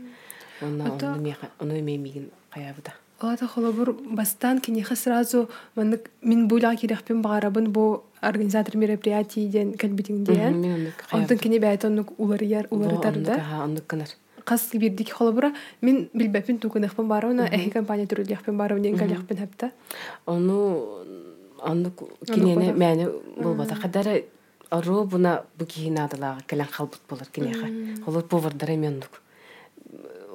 Онна 0.62 0.86
Ата- 0.86 1.14
онна 1.14 1.22
ме 1.22 1.36
оны 1.60 1.82
ме 1.82 1.98
мигин 1.98 2.30
каябыта. 2.54 2.94
Олата 3.22 3.48
холобур 3.48 3.94
бастан 4.06 4.60
кинеха 4.62 4.96
сразу 4.96 5.48
маннык 5.76 6.10
мин 6.24 6.48
буйлага 6.48 6.76
кирехпин 6.78 7.22
багарабын 7.22 7.72
бу 7.72 8.04
организатор 8.22 8.76
мероприятий 8.78 9.48
ден. 9.48 9.76
Мен 9.80 10.74
онны 10.74 10.94
Онтон 11.12 11.38
кини 11.38 11.60
бәйт 11.60 11.86
оннук 11.86 12.20
уларыяр 12.20 12.68
уларытар 12.72 13.18
да. 13.20 13.34
Ага, 13.36 13.64
онны 13.64 13.82
кынар. 13.82 14.08
Кас 14.44 14.70
бирдик 14.74 15.12
холобура 15.14 15.54
мин 15.82 16.10
билбепин 16.14 16.58
тукунехпин 16.60 17.08
барауна 17.08 17.48
эхи 17.52 17.70
компания 17.70 18.06
түрүлехпин 18.08 18.58
барау 18.58 18.80
ден 18.80 18.98
калехпин 18.98 19.38
хепта. 19.38 19.72
Ону 20.26 20.98
онну 21.64 21.92
кинене 22.26 22.74
мәне 22.74 23.10
болбата. 23.38 23.76
Кадары 23.76 24.26
ору 24.72 25.04
буна 25.06 25.44
бу 25.58 25.66
киинадылага 25.66 26.42
келен 26.48 26.66
халбут 26.66 27.02
болар 27.10 27.28
кинеха. 27.32 27.68
Холот 28.04 28.28
повардар 28.30 28.72
эмендук. 28.72 29.21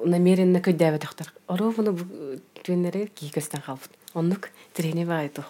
Намеренно 0.05 0.61
буна 1.71 1.91
бу 1.91 2.05
түнере 2.63 3.07
кийкестен 3.07 3.61
халбут. 3.61 3.89
Оннук 4.13 4.49
тирене 4.73 5.05
байтух. 5.05 5.45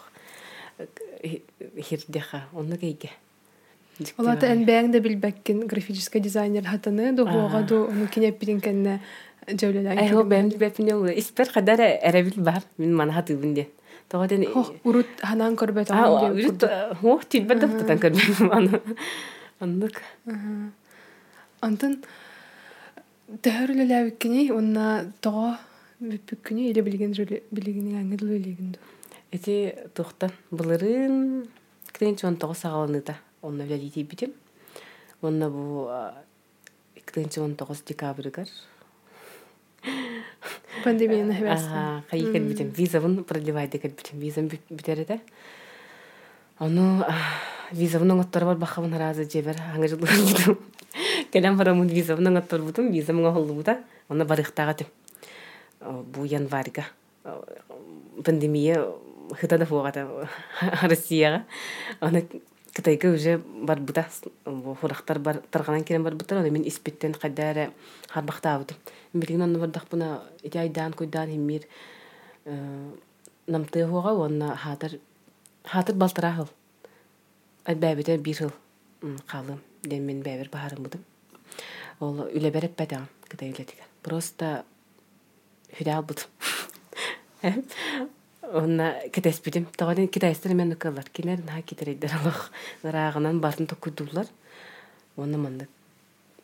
Хирдеха, 1.81 2.45
оннук 2.53 2.83
эйге. 2.83 3.11
Олата 4.17 4.47
эн 4.47 4.63
бәң 4.65 4.91
дә 4.93 5.01
билбеккин 5.01 5.65
графический 5.67 6.21
дизайнер 6.21 6.63
дугуга 7.13 7.63
ду 7.63 7.87
хо 10.11 10.23
бәм 10.23 10.51
бәпне 10.59 10.93
ул. 10.95 11.07
Испер 11.15 11.49
кадары 11.51 11.87
әрәбил 12.03 12.43
бар. 12.43 12.61
Мин 12.77 12.95
мана 12.95 13.13
хатыбын 13.13 13.53
де. 13.53 13.67
Тогаден 14.09 14.45
Хох 14.51 14.71
урут 14.83 15.07
ханан 15.21 15.55
көрбөт 15.55 15.89
А, 15.91 16.05
аны 16.07 16.35
үрит 16.35 16.63
хох 17.01 17.25
тилбәдә 17.25 17.67
тутан 17.79 17.99
көрбәм 17.99 18.51
аны. 18.51 18.81
Оннук. 19.59 20.01
Антын 21.61 22.03
тәһәрлеләбиккини 23.27 24.47
онна 24.55 25.11
тоо 25.19 25.57
бүппүккүни 25.99 26.69
иле 26.71 26.83
билген 26.85 27.11
билигини 27.51 27.97
аңгыл 27.99 28.29
билигинду. 28.31 28.79
Эти 29.31 29.75
тухтан 29.93 30.31
былырын 30.51 31.47
кытынчы 31.91 32.27
он 32.29 32.37
тоғыз 32.39 32.63
сағаланыда 32.63 33.17
онна 33.41 33.65
вялити 33.67 34.03
битим. 34.03 34.31
Онна 35.21 35.49
бу 35.49 35.89
кытынчы 37.03 37.41
он 37.41 37.55
тоғыз 37.59 37.83
декабрьгар. 37.85 38.47
Пандемияны. 40.85 41.35
Ага, 41.49 42.03
кайыкер 42.09 42.41
битим. 42.47 42.69
Визавын 42.69 43.23
продлевай 43.25 43.67
декер 43.67 43.91
битим. 43.91 44.19
Визам 44.19 44.47
битереде. 44.69 45.19
Ону 46.59 47.03
визавын 47.71 48.15
оңоттор 48.15 48.45
бар 48.45 48.57
бахабын 48.57 48.95
разы 48.95 49.27
жебер 49.27 49.59
аңы 49.75 49.91
жылы. 49.91 50.57
Келем 51.31 51.57
барамын 51.57 51.89
визавын 51.91 52.31
оңоттор 52.31 52.63
бутум, 52.63 52.91
визам 52.91 53.19
оңолу 53.19 53.57
бута. 53.59 53.81
Онна 54.09 54.25
барыктага 54.25 54.73
тим. 54.73 54.87
Бу 55.81 56.25
январьга. 56.25 56.85
Пандемия 58.23 58.85
хытада 59.39 59.65
фугата 59.65 60.27
Россияга. 60.81 61.45
Аны 61.99 62.27
Кытайга 62.73 63.09
уже 63.09 63.39
бар 63.39 63.79
бута. 63.79 64.05
Бу 64.45 64.75
хурактар 64.75 65.19
бар 65.19 65.41
тарганан 65.51 65.83
келен 65.83 66.03
бар 66.03 66.15
бута. 66.15 66.39
Аны 66.39 66.51
мен 66.51 66.67
испиттен 66.67 67.13
кадары 67.13 67.71
харбактабытым. 68.09 68.77
Билген 69.13 69.41
онны 69.41 69.59
бардак 69.59 69.87
буна 69.89 70.21
ити 70.43 70.57
айдан 70.57 70.93
куйдан 70.93 71.29
химмир 71.29 71.63
намты 73.47 73.85
хуга 73.87 74.13
онна 74.13 74.55
хатыр 74.55 74.99
хатыр 75.65 75.95
балтыра 75.95 76.31
хыл. 76.31 76.49
Бәбите 77.65 78.17
бир 78.17 78.37
хыл 78.37 78.51
калым. 79.25 79.59
Ден 79.83 80.05
мен 80.05 80.21
бәбер 80.21 80.49
бахарым 80.49 80.83
будым. 80.83 81.03
Ол 81.99 82.27
үле 82.27 82.51
береп 82.53 82.77
бәдәм 82.77 83.07
Кытай 83.27 83.51
үлетиге. 83.51 83.83
Просто 84.03 84.63
хүдәл 85.75 86.03
будым. 86.07 86.27
Онна 88.53 88.93
кетес 89.11 89.41
битим. 89.43 89.65
Тагын 89.77 90.07
китайстар 90.07 90.53
мен 90.53 90.69
нукалар. 90.69 91.09
Кинер 91.09 91.43
на 91.43 91.61
китерейдер 91.61 92.13
алах. 92.21 92.51
Рагынан 92.83 93.41
барын 93.41 93.67
токудулар. 93.67 94.27
Онна 95.17 95.37
мандык 95.37 95.69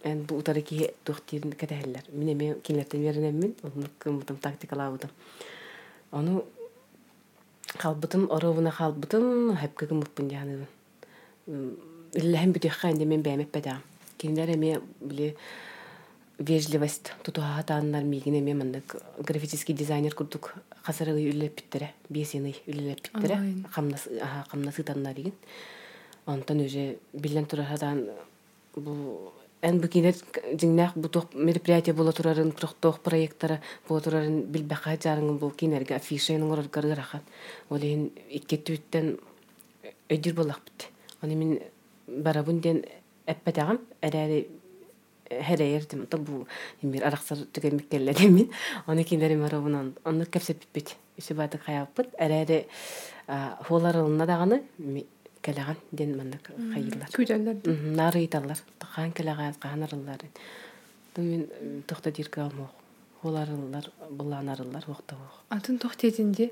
Эн 0.03 0.25
бу 0.27 0.36
утары 0.36 0.62
ки 0.62 0.91
тухтирин 1.05 1.53
тактикалабытым. 4.36 5.10
Аны 6.12 6.43
халбытым, 7.79 8.27
оровына 8.29 8.72
халбытым, 8.72 9.55
хәпкә 9.55 9.88
кымыппын 9.88 10.27
яны. 10.27 10.67
Мен. 11.48 11.77
Кинләр 14.23 14.53
эме 14.53 14.77
биле 15.01 15.33
вежливость 16.39 17.11
тутуха 17.23 17.63
тааннар 17.67 18.05
мигин 18.07 18.37
эме 18.39 18.53
мандык 18.55 18.95
графический 19.19 19.75
дизайнер 19.75 20.15
курдук 20.15 20.53
хасарыгы 20.83 21.25
үлелеп 21.27 21.57
питтере, 21.59 21.91
бесены 22.07 22.55
үлелеп 22.65 23.01
питтере, 23.01 23.35
Онлайн. 23.35 23.67
камнас 23.75 24.07
аха 24.21 24.45
камнасы 24.49 24.83
таннар 24.83 25.13
диген. 25.13 25.33
Онтан 26.25 26.61
уже 26.61 26.99
билен 27.11 27.45
турахадан 27.45 28.07
бу 28.75 29.33
эн 29.61 29.81
букинер 29.81 30.15
жиңнах 30.53 30.95
бу 30.95 31.09
тох 31.09 31.33
мероприятие 31.33 31.93
була 31.93 32.13
турарын 32.13 32.53
тох 32.53 33.01
проекттары 33.01 33.59
була 33.89 33.99
турарын 33.99 34.41
билбаха 34.43 34.95
жарыңын 34.95 35.37
бу 35.37 35.51
кинерге 35.51 35.95
афишаның 35.95 36.51
орор 36.51 36.71
гаргарахан. 36.71 37.21
Олен 37.69 38.09
икке 38.29 38.55
түттен 38.55 39.17
өдүр 40.07 40.33
болак 40.33 40.61
бит. 40.63 40.89
Аны 41.21 41.35
мин 41.35 41.59
барабын 42.07 42.61
ден 42.61 42.85
эппетагам 43.27 43.79
эрәри 44.01 44.47
хәрәйердим. 45.29 46.05
Та 46.07 46.17
бу 46.17 46.45
имир 46.81 47.07
араксар 47.07 47.45
түгән 47.55 47.79
миккелләдем 47.79 48.35
мин. 48.35 48.51
Аны 48.87 49.03
киндәре 49.07 49.37
маравынан 49.39 49.93
аны 50.03 50.25
кәпсеп 50.25 50.65
бит. 50.73 50.95
Исе 51.17 51.33
баты 51.33 51.57
хаяппыт. 51.57 52.13
Эрәри 52.19 52.65
холарылына 53.67 54.27
даганы 54.29 54.61
кәләгән 55.43 55.79
ден 55.91 56.15
мандык 56.17 56.51
хайыллар. 56.73 57.09
Күдәлләр. 57.15 57.63
Нары 57.95 58.23
италар. 58.25 58.61
Тахан 58.79 59.11
кәләгән 59.15 59.57
каһанарылар. 59.59 60.23
Мен 61.17 61.83
тохта 61.87 62.11
дирке 62.11 62.41
алмак. 62.41 62.71
Холарылар, 63.23 63.85
буланарылар 64.09 64.83
вакыты 64.87 65.15
вак. 65.15 65.43
Атын 65.49 65.77
тохтетинде 65.79 66.51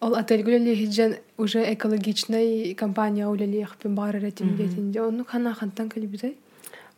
ол 0.00 0.14
отель 0.14 0.44
хиджан 0.74 1.16
уже 1.38 1.72
экологичный 1.72 2.74
компания 2.74 3.26
улеле 3.28 3.60
яхпен 3.60 3.94
бар 3.94 4.14
ретим 4.16 4.56
детинде 4.56 5.00
onu 5.00 5.24
хана 5.24 5.54
хантан 5.54 5.88
калибидай. 5.88 6.36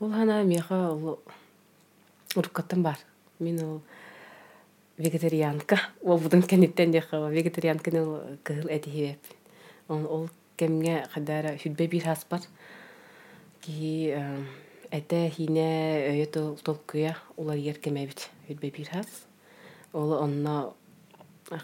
Ул 0.01 0.11
хана 0.11 0.43
меха 0.43 0.93
ул 0.93 1.21
уркаттан 2.35 2.83
бар. 2.83 2.99
Мин 3.39 3.63
ул 3.63 3.81
вегетарианка. 4.97 5.81
Ул 6.03 6.19
будын 6.19 6.43
кенеттен 6.43 6.91
де 6.91 7.01
хава 7.01 7.31
вегетарианка 7.31 7.91
ул 7.91 8.21
кыл 8.43 8.67
эти 8.69 8.89
хеп. 8.89 9.19
Он 9.89 10.05
ул 10.05 10.29
кемгә 10.57 11.07
кадара 11.15 11.57
хүдбе 11.57 11.87
бир 11.87 12.03
хас 12.03 12.27
бар. 12.29 12.41
Ки 13.61 14.17
эте 14.91 15.31
хине 15.31 16.27
тол 16.33 16.57
толкуя 16.57 17.17
улар 17.37 17.57
ер 17.57 17.79
кеме 17.79 18.07
бит. 18.07 18.29
Хүдбе 18.49 18.71
бир 18.71 18.89
хас. 18.89 19.07
Ул 19.93 20.13
онна 20.13 20.73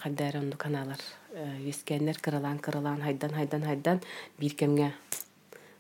кадара 0.03 0.39
онду 0.39 0.57
каналар. 0.57 0.99
Вискеннер 1.35 2.19
кырылан 2.19 2.59
кырылан 2.59 3.03
хайдан 3.03 3.31
хайдан 3.35 3.65
хайдан. 3.65 4.01
Бир 4.39 4.55
кемгә 4.55 4.93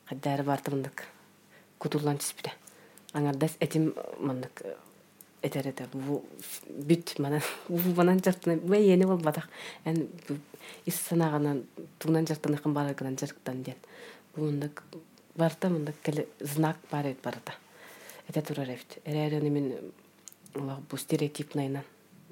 кадара 0.09 0.43
бартымдык. 0.43 1.05
Кутулан 1.79 2.19
тиспиде. 2.19 2.53
Аңардас 3.13 3.57
этим 3.61 3.95
мандык 4.19 4.65
этерете 5.45 5.87
бу 5.93 6.23
бүт 6.89 7.19
мана 7.21 7.41
бу 7.69 7.95
манан 7.97 8.21
жартына 8.25 8.57
бу 8.57 8.75
ени 8.75 9.05
бол 9.05 9.19
батак 9.19 9.49
эн 9.85 10.09
ис 10.87 10.97
санаганан 11.09 11.65
тугнан 11.99 12.27
жартына 12.27 12.59
кым 12.59 12.75
бар 12.75 12.95
гынан 12.95 13.19
жарктан 13.21 13.63
ден 13.63 13.77
бу 14.35 14.47
мындык 14.47 14.83
барта 15.37 15.69
мындык 15.69 16.01
келе 16.03 16.27
знак 16.41 16.79
бар 16.91 17.07
эт 17.13 17.21
барта 17.23 17.55
это 18.29 18.43
турар 18.43 18.71
эбит 18.71 18.99
эрээрэни 19.05 19.51
мен 19.51 19.93
олох 20.55 20.81
бу 20.91 20.97
стереотип 20.97 21.55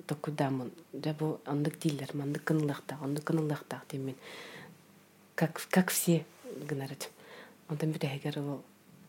токкудамын 0.06 0.70
да 0.92 1.14
бу 1.14 1.40
андык 1.44 1.78
дилер 1.78 2.10
мандык 2.14 2.44
кынылакта 2.44 2.98
ондук 3.02 3.24
кынылакта 3.24 3.82
мен. 3.92 4.16
Как 5.34 5.60
как 5.70 5.90
все 5.90 6.24
гынарат 6.68 7.10
онтан 7.68 7.92
бит 7.92 8.04
эгер 8.04 8.38
ол 8.38 8.62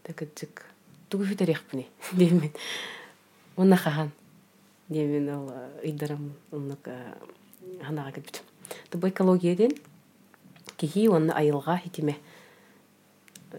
текетик 0.03 0.65
тугу 1.09 1.25
фитерехпни 1.25 1.87
деймен 2.11 2.51
уна 3.57 3.77
хахан 3.77 4.11
деймен 4.89 5.29
ол 5.29 5.51
ыйдарам 5.83 6.33
оннук 6.51 6.87
ханага 7.81 8.11
кепит 8.11 8.43
тубу 8.89 9.09
экологияден 9.09 9.71
кихи 10.77 11.07
онна 11.09 11.33
айылга 11.33 11.77
хитиме 11.77 12.17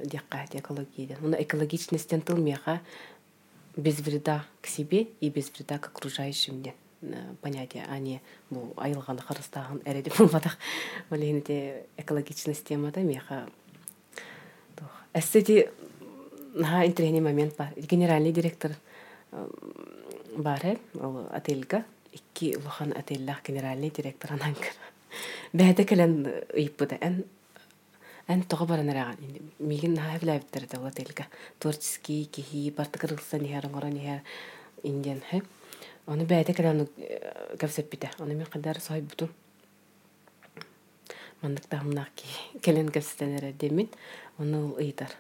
диакка 0.05 0.47
экологияден 0.53 1.17
уна 1.23 1.37
экологичностен 1.37 2.21
тылмеха 2.21 2.81
без 3.77 4.01
вреда 4.01 4.47
к 4.63 4.67
себе 4.67 5.09
и 5.21 5.31
без 5.31 5.51
вреда 5.51 5.79
к 5.79 5.87
окружающим 5.89 6.63
ден. 6.63 6.75
Понятие, 7.41 7.85
а 7.89 7.99
не 7.99 8.21
бу 8.51 8.73
айылганы 8.77 9.21
харыстагын 9.21 9.83
эреди 9.85 10.11
булбадак. 10.11 10.59
Олейнете 11.11 11.87
экологичность 11.97 12.65
темада 12.65 13.01
меха. 13.01 13.49
Эссети 15.13 15.71
на 16.55 16.87
интерени 16.87 17.21
момент 17.21 17.57
бар. 17.57 17.73
Генеральный 17.77 18.33
директор 18.33 18.73
бар, 20.37 20.79
ол 20.95 21.29
отельга 21.33 21.85
икки 22.13 22.57
улахан 22.57 22.93
отельлах 22.97 23.43
генеральный 23.47 23.91
директор 23.91 24.33
ананкар. 24.33 24.73
Бәді 25.55 25.85
кәлен 25.87 26.15
ыйппыда 26.55 26.99
ән 27.03 27.21
ән 28.31 28.43
тоғы 28.51 28.67
баран 28.67 28.91
араған. 28.91 29.19
Мигин 29.59 29.95
наһа 29.95 30.19
биләбиттер 30.19 30.67
дә 30.71 30.81
отельга. 30.87 31.27
Творческий 31.61 32.25
кихи 32.27 32.71
бартыкырылса 32.75 33.39
нихер 33.39 33.69
оңора 33.69 33.91
нихер 33.95 34.23
индиан 34.83 35.23
хэ. 35.31 35.43
Оны 36.07 36.27
бәді 36.29 36.53
кәлен 36.57 36.85
кәпсеп 37.61 37.91
бите. 37.93 38.11
Оны 38.21 38.35
мен 38.37 38.49
қадар 38.51 38.81
сой 38.81 39.01
буту. 39.01 39.31
Мандык 41.41 41.67
тахымнақ 41.73 42.11
ки 42.17 42.61
кәлен 42.61 42.91
кәпсетенер 42.93 43.53
демин. 43.57 43.89
Оны 44.39 44.61
ул 44.67 44.75
ыйтар. 44.83 45.13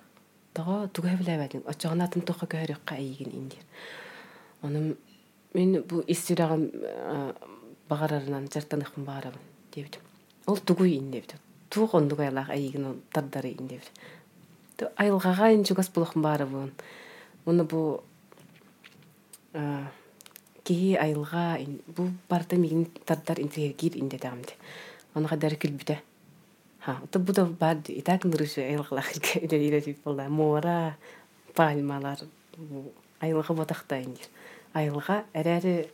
Тоға 0.54 0.88
туга 0.92 1.16
биләбәдин. 1.18 1.64
Очоғын 1.70 2.04
атын 2.04 2.26
тоға 2.28 2.48
көрөк 2.52 2.84
кайгин 2.84 3.32
индиан. 3.32 3.64
Оны 4.62 4.96
мен 5.54 5.82
бу 5.88 6.02
истираган 6.06 6.68
багарарынан 7.88 8.50
жартаныхын 8.52 9.04
баарабын 9.04 9.40
дебит. 9.72 9.98
Ол 10.46 10.58
тугуй 10.58 10.96
индебит. 10.98 11.34
Туг 11.70 11.94
ондуг 11.94 12.20
айлах 12.20 12.50
айгын 12.50 13.00
тардары 13.12 13.52
индебит. 13.52 13.90
Ту 14.76 14.88
айылгага 14.96 15.50
ин 15.54 15.64
жугас 15.64 15.88
булахын 15.88 16.22
баарабын. 16.22 16.72
Оны 17.46 17.64
бу 17.64 18.02
ки 20.64 20.96
айылга 20.96 21.58
бу 21.86 22.08
барта 22.28 22.56
мигин 22.56 22.86
тардар 23.04 23.40
интергир 23.40 23.96
инде 23.96 24.18
дагамды. 24.18 24.56
Оны 25.14 25.28
кадар 25.28 25.54
күлбүтэ. 25.54 25.98
Ха, 26.80 27.00
бу 27.12 27.32
да 27.32 27.44
бар 27.44 27.78
итак 27.88 28.24
нурышы 28.24 28.60
айылгалах 28.60 29.12
иде 29.36 29.68
иде 29.68 29.80
дип 29.80 30.02
болда. 30.04 30.28
Мора, 30.28 30.96
пальмалар, 31.54 32.18
айылга 33.20 33.54
ботакта 33.54 34.00
индир. 34.00 34.26
Айылга 34.72 35.24
әрәре 35.34 35.90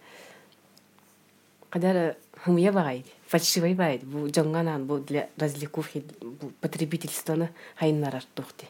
кадар 1.71 2.17
хумия 2.45 2.73
багайды. 2.73 3.11
Фальшивый 3.27 3.75
багайды. 3.75 4.07
Бу 4.07 4.29
жоңганан 4.29 4.87
бу 4.87 4.99
для 4.99 5.29
развлекух 5.37 5.87
бу 6.21 6.53
потребительствоны 6.61 7.51
хайнарар 7.77 8.25
тухти. 8.35 8.67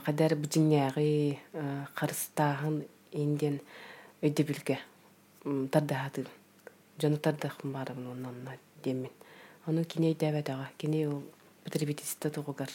Кадар 0.00 0.34
бутинягы 0.36 1.38
карыстагын 1.94 2.82
инден 3.12 3.60
өйдө 4.22 4.44
билге 4.48 4.78
тардахаты. 5.44 6.26
Жону 6.98 7.16
тардахын 7.16 7.72
барабын 7.72 8.06
оннан 8.12 8.58
демен. 8.84 9.10
Оны 9.66 9.84
кине 9.84 10.14
дәбәдага, 10.14 10.70
кине 10.78 11.06
ул 11.08 11.22
потребительство 11.64 12.30
тугугар 12.30 12.70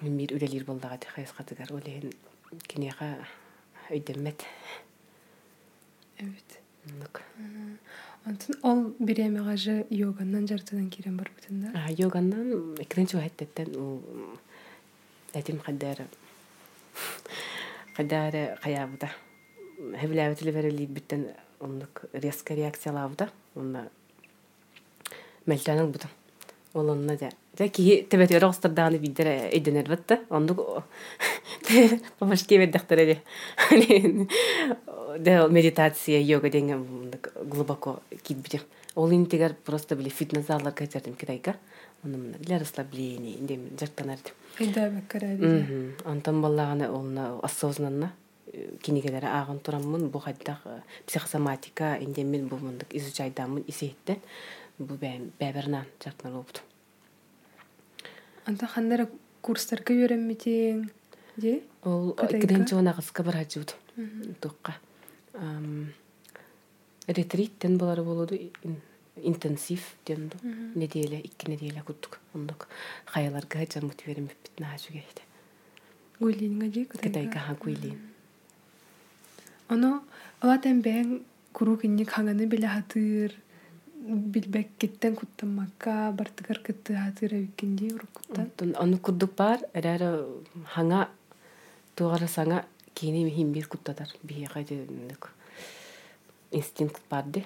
мир 0.00 0.34
үлелер 0.34 0.64
болдага 0.64 0.98
хайскатыгар 1.14 1.72
олен 1.72 2.12
кинега 2.68 3.16
өйдемет. 3.90 4.44
Evet. 6.18 6.62
Онтон 8.24 8.56
ол 8.62 8.94
биремега 8.98 9.56
же 9.56 9.86
йоганнан 9.90 10.46
жартынан 10.46 10.90
кирен 10.90 11.16
бар 11.16 11.30
бутында. 11.34 11.70
А 11.74 11.90
йоганнан 11.90 12.76
хаттеттен 12.78 13.76
ул 13.76 14.02
этим 15.32 15.58
каддар 15.58 15.98
каддар 17.96 18.58
каябыта. 18.62 19.10
Хевләвет 19.78 20.42
леверли 20.42 20.86
биттен 20.86 21.28
ондук 21.60 22.04
резко 22.12 22.54
реакциялабыта. 22.54 23.30
Онна 23.54 23.88
мелтанын 25.46 25.90
бутан. 25.90 26.10
Ол 26.74 26.90
онна 26.90 27.16
да. 27.16 27.30
Да 27.58 27.68
ки 27.68 28.06
тебет 28.10 28.30
yorogstardagını 28.30 29.02
bildir 29.02 29.26
edener 29.26 29.88
batta. 29.88 30.24
Onduk 30.30 30.82
помашки 32.18 32.58
веддахтар 32.58 33.18
Да 35.18 35.48
медитация, 35.48 36.20
йога 36.20 36.50
деген 36.50 37.12
глубоко 37.44 38.00
китбите. 38.22 38.62
Ол 38.94 39.10
интегар 39.10 39.54
просто 39.54 39.96
били 39.96 40.08
фитнес 40.08 40.46
заллар 40.46 40.72
кайтердим 40.72 41.14
китайка. 41.14 41.56
Для 42.02 42.58
расслабления, 42.58 43.36
индем 43.36 43.70
жактанар. 43.78 44.18
Айда 44.58 44.90
баккара. 44.90 45.38
Антон 46.04 46.42
баллаганы 46.42 46.90
олна 46.90 47.38
осознанно 47.40 48.12
кинигелер 48.82 49.24
агын 49.24 49.60
тураммын 49.60 50.08
бу 50.10 50.18
хайдак 50.18 50.60
психосоматика 51.06 51.96
индем 52.00 52.28
мен 52.28 52.48
бу 52.48 52.56
мындык 52.56 52.90
изучайдамын 52.90 53.64
исеттен 53.68 54.18
бу 54.78 54.94
бәбернан 54.94 55.86
жактанар 56.04 56.42
болду. 56.42 56.60
Анда 58.44 58.66
ханнара 58.66 59.08
курстарга 59.40 59.94
үйренмитең, 59.94 60.90
де? 61.36 61.62
Ол 61.84 62.12
киденче 62.14 62.76
она 62.76 62.92
кыска 62.92 63.22
бар 63.22 63.36
хажууд. 63.36 63.76
Тукка. 64.40 64.74
Ретриттен 67.06 67.78
болар 67.78 68.02
болуду 68.02 68.34
интенсив 69.16 69.96
денду. 70.06 70.36
Неделя, 70.74 71.18
икки 71.18 71.50
неделя 71.50 71.82
куттук. 71.82 72.20
Ондук 72.34 72.68
хаяларга 73.06 73.58
хажа 73.58 73.84
мотиверим 73.84 74.26
бит 74.26 74.58
нажуге. 74.58 75.04
Гуйлинга 76.20 76.72
же 76.72 76.84
Китайга 76.84 77.38
ха 77.38 77.54
гуйлин. 77.54 77.98
Оно 79.68 80.02
алатан 80.40 80.82
бәң 80.82 81.22
куру 81.52 81.76
кинник 81.76 82.10
ханганы 82.10 82.46
биле 82.46 82.68
хатыр 82.68 83.34
билбек 83.94 84.68
киттен 84.78 85.16
куттамакка 85.16 86.12
бартыгар 86.12 86.58
кытты 86.58 86.94
хатыр 86.94 87.48
курдук 89.00 89.34
бар, 89.36 89.60
эрәре 89.74 90.26
хаңа 90.74 91.08
тугара 91.94 92.28
саңа 92.28 92.64
кини 92.94 93.24
михим 93.24 93.52
бир 93.52 93.68
куттатар. 93.68 94.08
Бие 94.22 94.48
инстинкт 96.52 97.02
барды. 97.10 97.44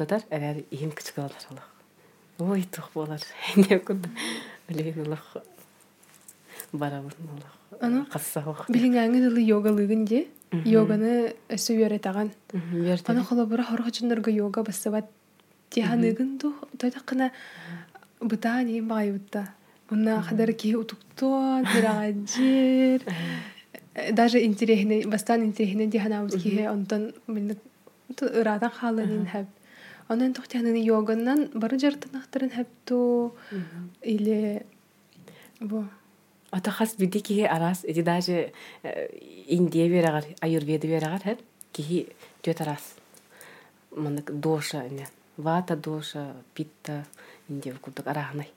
Куттатар, 0.00 0.22
эрәре 0.32 0.62
ихим 0.70 0.92
кычкалар 0.96 1.32
алах. 1.50 1.66
Ой, 2.38 2.62
тух 2.72 2.88
болар. 2.94 3.20
Не 3.56 3.78
куд. 3.78 4.06
Олеген 4.66 5.04
алах 5.04 5.36
барабын 6.72 7.12
алах. 7.34 7.82
Аны 7.84 8.06
Кассах. 8.08 8.64
билиңәңе 8.72 9.20
дылы 9.26 9.44
йогалыгын 9.44 10.06
де. 10.08 10.22
Йоганы 10.64 11.34
өсө 11.52 11.76
үйрәтәгән. 11.76 12.32
Верте. 12.72 13.12
Аны 13.12 13.26
холобура 13.28 13.62
хорохчыннарга 13.68 14.32
йога 14.32 14.64
бассабат 14.64 15.12
тиһаныгын 15.68 16.38
ду 16.38 16.54
тойдаккына 16.78 17.30
быта 18.20 18.62
не 18.62 18.80
байбытта. 18.80 19.50
Уна 19.90 20.22
хадар 20.22 20.54
ки 20.54 20.76
утуктуа 20.76 21.62
дырагажир. 21.74 23.04
Даже 24.12 24.46
интересне, 24.46 25.06
бастан 25.06 25.44
интересне 25.44 25.88
диханабыз 25.88 26.42
ки 26.42 26.64
онтон 26.64 27.12
мен 27.26 27.58
ыратан 28.18 28.70
халынын 28.70 29.26
хэп. 29.26 29.59
Онан 30.10 30.34
тохтяны 30.34 30.74
йоганнан 30.74 31.50
бары 31.54 31.78
жартынахтарын 31.78 32.50
хэпту 32.50 33.32
или 34.02 34.66
бу 35.60 35.84
Ата 36.50 36.70
хас 36.72 36.96
биди 36.98 37.20
ки 37.20 37.42
арас 37.42 37.84
эти 37.84 38.02
даже 38.02 38.52
Индия 39.46 39.88
берагар, 39.88 40.24
аюрведа 40.40 40.88
берагар 40.88 41.22
хеп 41.22 41.40
ки 41.72 42.08
төт 42.42 42.60
арас. 42.60 42.96
Мандык 43.92 44.32
доша 44.32 44.82
не. 44.88 45.06
Вата 45.36 45.76
доша, 45.76 46.34
питта, 46.54 47.06
Индия 47.48 47.74
кудык 47.74 48.08
арахнай. 48.08 48.50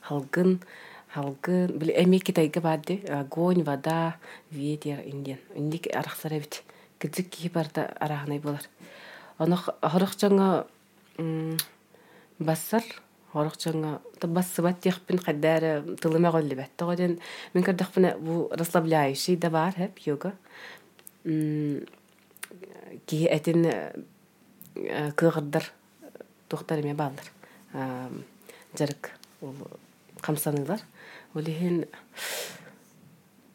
Халгын, 0.00 0.60
халгын, 1.14 1.78
били 1.78 1.92
эми 1.92 2.18
китайга 2.18 2.60
барды, 2.60 3.04
огонь, 3.08 3.62
вода, 3.62 4.16
ветер, 4.50 4.98
Индиан. 5.04 5.38
Индик 5.54 5.86
арахсара 5.94 6.40
бит. 6.40 6.64
Кидзик 6.98 7.30
ки 7.30 7.48
барда 7.48 7.84
арахнай 8.00 8.40
болар. 8.40 8.62
Аны 9.38 9.56
хорох 9.56 10.16
бассар, 12.38 12.84
Хорохчаңа 13.28 13.98
табассыбат 14.22 14.78
тихпин 14.80 15.18
каддара 15.20 15.82
тылыма 16.00 16.30
голлибат. 16.32 16.70
Тогоден 16.76 17.18
мен 17.52 17.64
кырдахпына 17.64 18.16
бу 18.16 18.48
расслабляющий 18.50 19.36
да 19.36 19.50
бар 19.50 19.74
хеп 19.76 19.98
йога. 20.06 20.32
Ки 21.24 23.18
этин 23.28 23.66
кыгырдар 24.74 25.72
тухтар 26.48 26.80
эме 26.80 26.94
балдар. 26.94 27.26
Жарык 28.78 29.10
камсанылар. 30.22 30.80
Олихин 31.34 31.84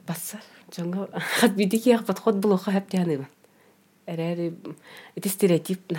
бассар. 0.05 0.41
Хат 1.39 1.55
бидики 1.55 1.97
это 5.15 5.29
стереотип. 5.29 5.91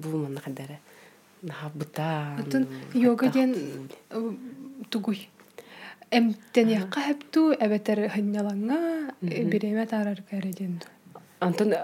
Бу 0.00 0.16
мен 0.16 0.38
каддара. 0.38 0.78
Наха 1.42 1.70
бутан. 1.74 2.40
Атын 2.40 2.66
йога 2.94 3.28
ден 3.28 3.54
тугуй. 4.90 5.28
Яққа 6.10 7.06
хэпту 7.06 7.52
эбетер 7.54 8.08
хыннялаңа 8.10 9.14
биреме 9.22 9.86
тарар 9.86 10.24
кәреден. 10.30 10.80
Антон 11.40 11.74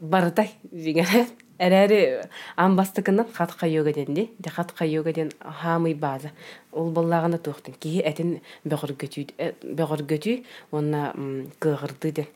барытай 0.00 0.54
дигән. 0.72 1.28
Әрәре 1.60 2.24
амбастыкынан 2.56 3.28
хатка 3.36 3.66
йога 3.68 3.92
денди. 3.92 4.30
Де 4.38 4.48
хатка 4.48 4.86
йога 4.88 5.12
ден 5.12 5.30
хамый 5.40 5.92
база. 5.94 6.30
Ул 6.72 6.90
баллагына 6.90 7.36
тохтын. 7.36 7.74
Ки 7.76 8.00
этин 8.00 8.40
бөгөр 8.64 8.96
götü 8.96 9.26
бөгөр 9.60 10.06
götü 10.08 10.42
онна 10.72 11.12
кыгырды 11.60 12.12
ден. 12.12 12.26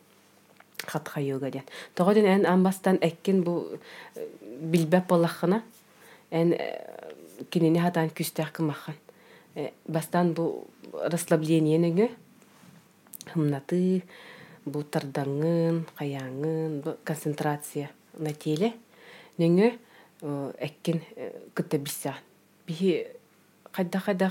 Хатка 0.84 1.20
йога 1.20 1.50
ден. 1.50 1.62
Тогоден 1.94 2.26
эн 2.26 2.44
амбастан 2.46 2.98
эккин 3.00 3.42
бу 3.42 3.78
билбеп 4.60 5.08
баллахына 5.08 5.62
эн 6.30 6.54
кинени 7.50 7.80
хатан 7.82 8.10
күстәк 8.10 8.52
кымахан. 8.58 8.94
Бастан 9.86 10.32
бу 10.34 10.66
расслабление 10.92 11.78
нөңө 11.78 12.08
хымнаты 13.32 14.02
бу 14.64 14.82
тардаңын, 14.82 15.84
каяңын, 15.98 16.80
концентрация 17.04 17.90
на 18.18 18.32
теле 18.32 18.72
нөңө 19.38 19.72
эккин 20.58 21.02
кытта 21.54 21.78
бисса. 21.78 22.14
Бихи 22.66 23.06
кайда 23.72 24.00
кайда 24.00 24.30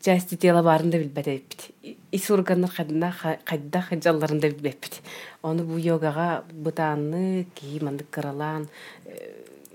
части 0.00 0.36
тела 0.36 0.62
барында 0.62 0.98
билбетеппит. 0.98 1.70
Ис 2.12 2.30
органнар 2.30 2.72
кайда 2.72 3.12
кайда 3.44 3.82
хаджалларында 3.82 4.48
билбеппит. 4.48 5.00
Оны 5.42 5.64
бу 5.64 5.76
йогага 5.78 6.44
бутанны 6.52 7.46
ки 7.54 7.78
мандык 7.84 8.10
каралан 8.10 8.68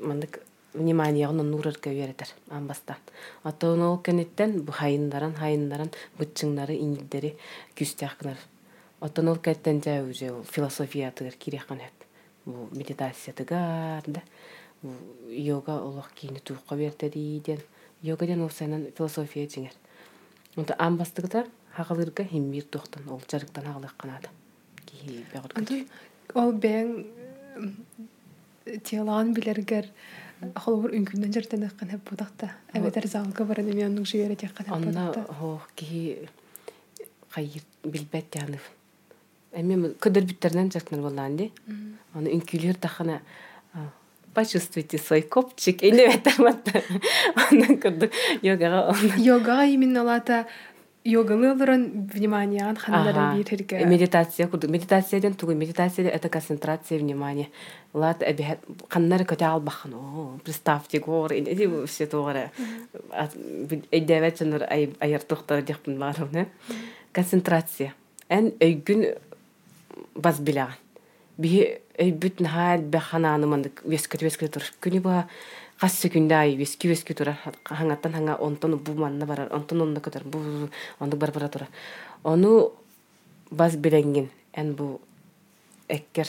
мандык 0.01 0.41
внимание 0.73 1.29
оны 1.29 1.43
нурырга 1.43 1.89
беретер 1.89 2.27
амбастан. 2.49 2.97
Атон 3.43 3.81
ол 3.81 3.97
кенеттен 3.97 4.61
бу 4.65 4.71
хайындаран 4.71 5.35
хайындаран 5.35 5.91
бытчыңнары 6.17 6.75
иңилдери 6.75 7.35
күстәкнер. 7.77 8.37
Атон 8.99 9.29
ол 9.29 9.37
кеттен 9.37 9.81
жа 9.81 10.01
уже 10.03 10.33
философия 10.51 11.11
тыгыр 11.11 11.37
кирекхан 11.37 11.79
хеп. 11.79 12.05
Бу 12.45 12.67
медитация 12.71 13.33
тыгар 13.33 14.03
да. 14.07 14.21
Йога 15.29 15.79
олох 15.81 16.11
кийини 16.13 16.39
туукка 16.39 16.75
берте 16.75 17.09
дейден. 17.09 17.59
Йога 18.01 18.25
ден 18.25 18.41
ол 18.41 18.49
сенен 18.49 18.91
философия 18.97 19.47
жиңер. 19.47 19.73
Онда 20.55 20.75
амбастыгда 20.79 21.45
хагылырга 21.75 22.23
химмир 22.23 22.63
тохтан 22.63 23.03
ол 23.09 23.21
жарыктан. 23.29 23.63
Ки 24.85 25.25
бегор. 25.33 25.51
Ол 26.33 26.51
бен 26.53 27.05
телаан 28.83 29.33
билергер 29.33 29.89
холовор 30.55 30.91
үңкүндөн 30.95 31.33
жартан 31.33 31.65
аккан 31.67 31.91
хеп 31.91 32.09
будакта. 32.09 32.51
Эбетер 32.73 33.07
залга 33.07 33.45
баран 33.45 33.69
эми 33.71 33.85
анның 33.85 34.07
жүйере 34.07 34.35
теккан 34.35 34.65
хеп 34.67 34.75
Онна 34.75 35.09
будакта. 35.11 35.33
хох 35.33 35.67
ки 35.75 36.27
хайыр 37.29 37.63
билбет 37.83 38.35
яны. 38.35 38.59
Эми 39.53 39.93
көдөр 39.99 40.25
биттерден 40.25 40.71
жартнар 40.71 41.01
болан 41.01 41.37
ди. 41.37 41.51
Аны 42.13 42.31
үңкүлөр 42.35 42.79
тахана 42.79 43.21
почувствуйте 44.35 44.97
свой 44.97 45.21
копчик 45.21 45.81
и 45.81 45.91
не 45.91 46.05
ветаматта. 46.07 46.83
Онна 47.35 47.77
кырды 47.77 48.11
йогага 48.41 48.95
Йогага 49.17 49.65
именно 49.65 50.03
лата 50.03 50.45
йогалы 51.05 51.51
олорон 51.53 52.09
вниманиያን 52.13 52.75
ханнарын 52.75 53.37
бир 53.37 53.45
хэрэг. 53.45 53.85
Медитация 53.85 54.47
курдук. 54.47 54.71
Медитацияден 54.71 55.35
тугу. 55.35 55.53
Медитация 55.53 56.09
это 56.09 56.29
концентрация 56.29 56.99
внимания. 56.99 57.49
Лат 57.93 58.23
эбихет 58.23 58.59
каннар 58.89 59.21
көтө 59.21 59.45
албахан. 59.45 59.93
О, 59.93 60.39
представьте 60.43 60.99
гор. 60.99 61.31
Иди 61.33 61.69
все 61.85 62.07
тоора. 62.07 62.51
Эдевет 63.91 64.39
чыныр 64.39 64.65
айыр 64.99 65.21
тухтар 65.21 65.61
дихпин 65.61 65.99
барым, 65.99 66.47
Концентрация. 67.11 67.93
Эн 68.27 68.51
өйгүн 68.59 69.05
баз 70.15 70.41
билаған. 70.41 70.73
Би 71.37 71.79
өйбүт 71.97 72.39
нахал 72.39 72.81
баханааны 72.81 73.47
мандык 73.47 73.81
вескет 73.85 74.21
вескет 74.21 74.53
тур. 74.53 74.63
Күнү 74.81 75.01
ба 75.01 75.27
кассы 75.79 76.09
күндө 76.09 76.35
ай 76.35 76.55
вески 76.55 76.87
вески 76.87 77.13
тура. 77.13 77.37
Хаңаттан 77.63 78.15
хаңа 78.15 78.37
онтон 78.39 78.77
бу 78.77 78.93
манна 78.93 79.25
барар. 79.25 79.51
Онтон 79.53 79.81
онна 79.81 79.99
көтөр. 79.99 80.23
Бу 80.23 80.69
ондук 80.99 81.19
бар 81.19 81.31
бара 81.31 81.49
тура. 81.49 81.67
Ону 82.23 82.73
баз 83.51 83.75
биленген. 83.75 84.29
Эн 84.53 84.73
бу 84.73 84.99
эккер 85.87 86.27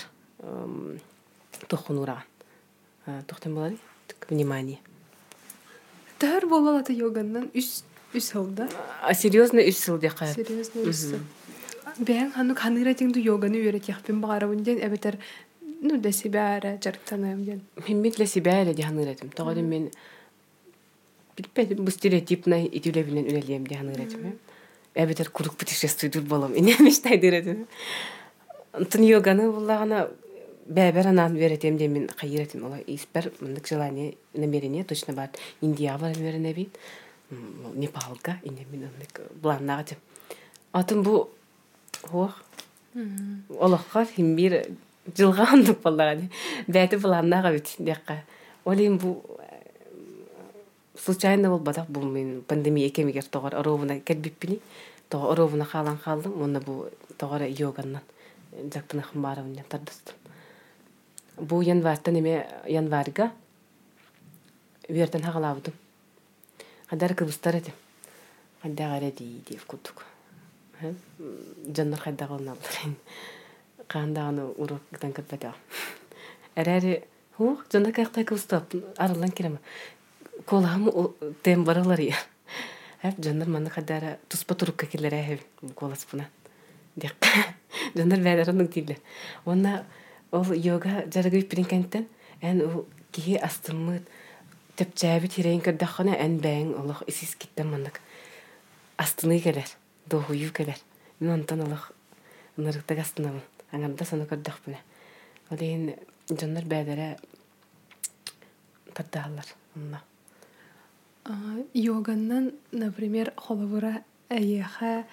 тухунураган. 1.69 2.25
Тухтан 3.27 3.55
болады? 3.55 3.79
Внимание. 4.29 4.79
Тар 6.19 6.47
болалата 6.47 6.93
йоганнан 6.93 7.51
үс 7.55 7.85
үс 8.15 8.31
хылда. 8.33 8.69
А 9.03 9.15
серьезно 9.15 9.61
үс 9.61 9.79
сыл 9.79 9.99
дия 9.99 10.11
кая. 10.11 10.35
Серьезно 10.35 10.83
үс. 10.83 11.15
Бәң 11.97 12.33
хану 12.35 12.57
ханыра 12.59 12.93
теңду 12.93 13.23
йоганы 13.23 13.61
үйрәт 13.63 13.87
яхпин 13.89 14.21
багарабын 14.21 14.65
ден 14.65 14.81
эбетер 14.83 15.17
ну 15.81 15.99
да 15.99 16.13
себя 16.13 16.57
ара 16.57 16.79
жарктаным 16.83 17.45
ден. 17.45 17.61
Мен 17.89 18.03
для 18.03 18.27
себя 18.27 18.63
эле 18.63 18.75
диһанырэтим. 18.75 19.31
Тоҕодун 19.31 19.65
мен 19.65 19.91
билбедим 21.37 21.85
бу 21.85 21.91
стереотипный 21.91 22.67
итүлебинен 22.67 23.27
үлелием 23.27 23.67
диһанырэтим. 23.67 24.39
Эбетер 24.95 25.31
курук 25.31 25.57
путешествуйдур 25.57 26.23
болом. 26.23 26.57
Ине 26.57 26.77
мечтайдыретим. 26.81 27.67
Тын 28.73 29.03
йоганы 29.03 29.51
буллагана 29.51 30.11
бәбер 30.67 31.09
анан 31.09 31.37
веретем 31.37 31.77
де 31.77 31.89
мен 31.89 32.09
кайыретим. 32.09 32.65
Ола 32.65 32.79
испер 32.87 33.33
мындык 33.41 33.67
желание, 33.67 34.17
намерение 34.35 34.85
точно 34.85 35.13
бар. 35.13 35.31
Индия 35.61 35.97
бар 35.99 36.17
верене 36.17 36.53
бит. 36.53 36.79
Непалга, 37.75 38.41
ине 38.45 38.67
мен 38.71 38.89
ындык 38.89 39.21
бланнага. 39.35 39.97
Атын 40.73 41.03
бу 41.03 41.31
Ох. 42.13 42.43
Олохқа 43.59 44.07
химбир 44.07 44.67
жылгаандык 45.15 45.81
боллага. 45.83 46.29
Бәти 46.67 46.97
буланнага 46.97 47.53
бит 47.53 47.75
дякка. 47.79 48.23
Олим 48.65 48.99
бу 48.99 49.23
случайно 50.99 51.51
болбадак 51.51 51.89
бу 51.89 52.01
мен 52.01 52.43
пандемия 52.43 52.91
кемигер 52.91 53.25
тогор 53.25 53.55
оровуна 53.55 54.01
келбиппини. 54.01 54.61
То 55.09 55.31
оровуна 55.31 55.65
халан 55.65 55.99
халдым. 55.99 56.43
Онда 56.43 56.61
бу 56.61 56.87
тогор 57.19 57.43
йоганнан 57.43 58.03
жактына 58.75 59.03
хымбарым 59.03 59.55
тардыстым. 59.69 60.15
Бу 61.37 61.61
январьтан 61.61 62.19
эме 62.19 62.49
январьга 62.67 63.33
вертен 64.89 65.23
хагалабдым. 65.23 65.75
Хадар 66.89 67.15
кыбыстар 67.15 67.57
этим. 67.57 67.73
Хадда 68.63 69.01
ди 69.01 69.43
дип 69.49 69.65
кутук. 69.65 70.05
Жаннар 71.77 72.01
хайда 72.01 72.29
Кандаганы 73.89 74.47
уроктан 74.57 75.13
кытпата. 75.13 75.55
Эрәри 76.57 77.05
ху 77.37 77.59
жанна 77.73 77.93
кайыкта 77.93 78.25
кыстап 78.25 78.75
арылан 78.97 79.31
керем. 79.31 79.59
Коламы 80.47 80.93
тем 81.43 81.65
баралар 81.65 82.01
я. 82.01 82.17
Хәп 83.03 83.23
жаннар 83.23 83.49
маны 83.49 83.71
хадара 83.71 84.19
туспа 84.29 84.55
турукка 84.55 84.87
келер 84.87 85.15
әһе 85.15 85.41
колас 85.75 86.07
буна. 86.11 86.29
Дек. 86.97 87.15
Жаннар 87.95 88.21
бәдәрнең 88.25 88.69
тиле. 88.73 88.99
Онна 89.45 89.85
ол 90.33 90.53
йога 90.53 91.05
жаргы 91.13 91.43
пиринкәнтен 91.43 92.09
ән 92.43 92.63
ул 92.65 92.87
кие 93.13 93.39
астымы 93.39 94.01
тепчәби 94.77 95.31
тирән 95.33 95.63
кырдахана 95.65 96.17
ән 96.21 96.39
бәң 96.43 96.75
Аллах 96.81 97.03
исис 97.07 97.35
киттен 97.37 97.71
мандык. 97.71 98.01
Астыны 98.97 99.39
келер. 99.41 99.69
Дохую 100.07 100.51
келер. 100.53 100.81
Мен 101.21 101.41
онтан 101.41 101.63
Аллах 101.65 101.93
нырыктак 102.57 102.99
астынамын. 103.05 103.45
Аңарда 103.77 104.07
саны 104.09 104.27
көрдөх 104.29 104.59
бүле. 104.65 104.81
Олейін 105.53 105.91
жаннар 106.33 106.65
бәдәрә 106.69 107.09
тардағалар. 108.97 109.53
Онна. 109.77 110.03
Йоганнан, 111.75 112.53
например, 112.73 113.33
холовура 113.37 114.01
әйеха 114.33 115.05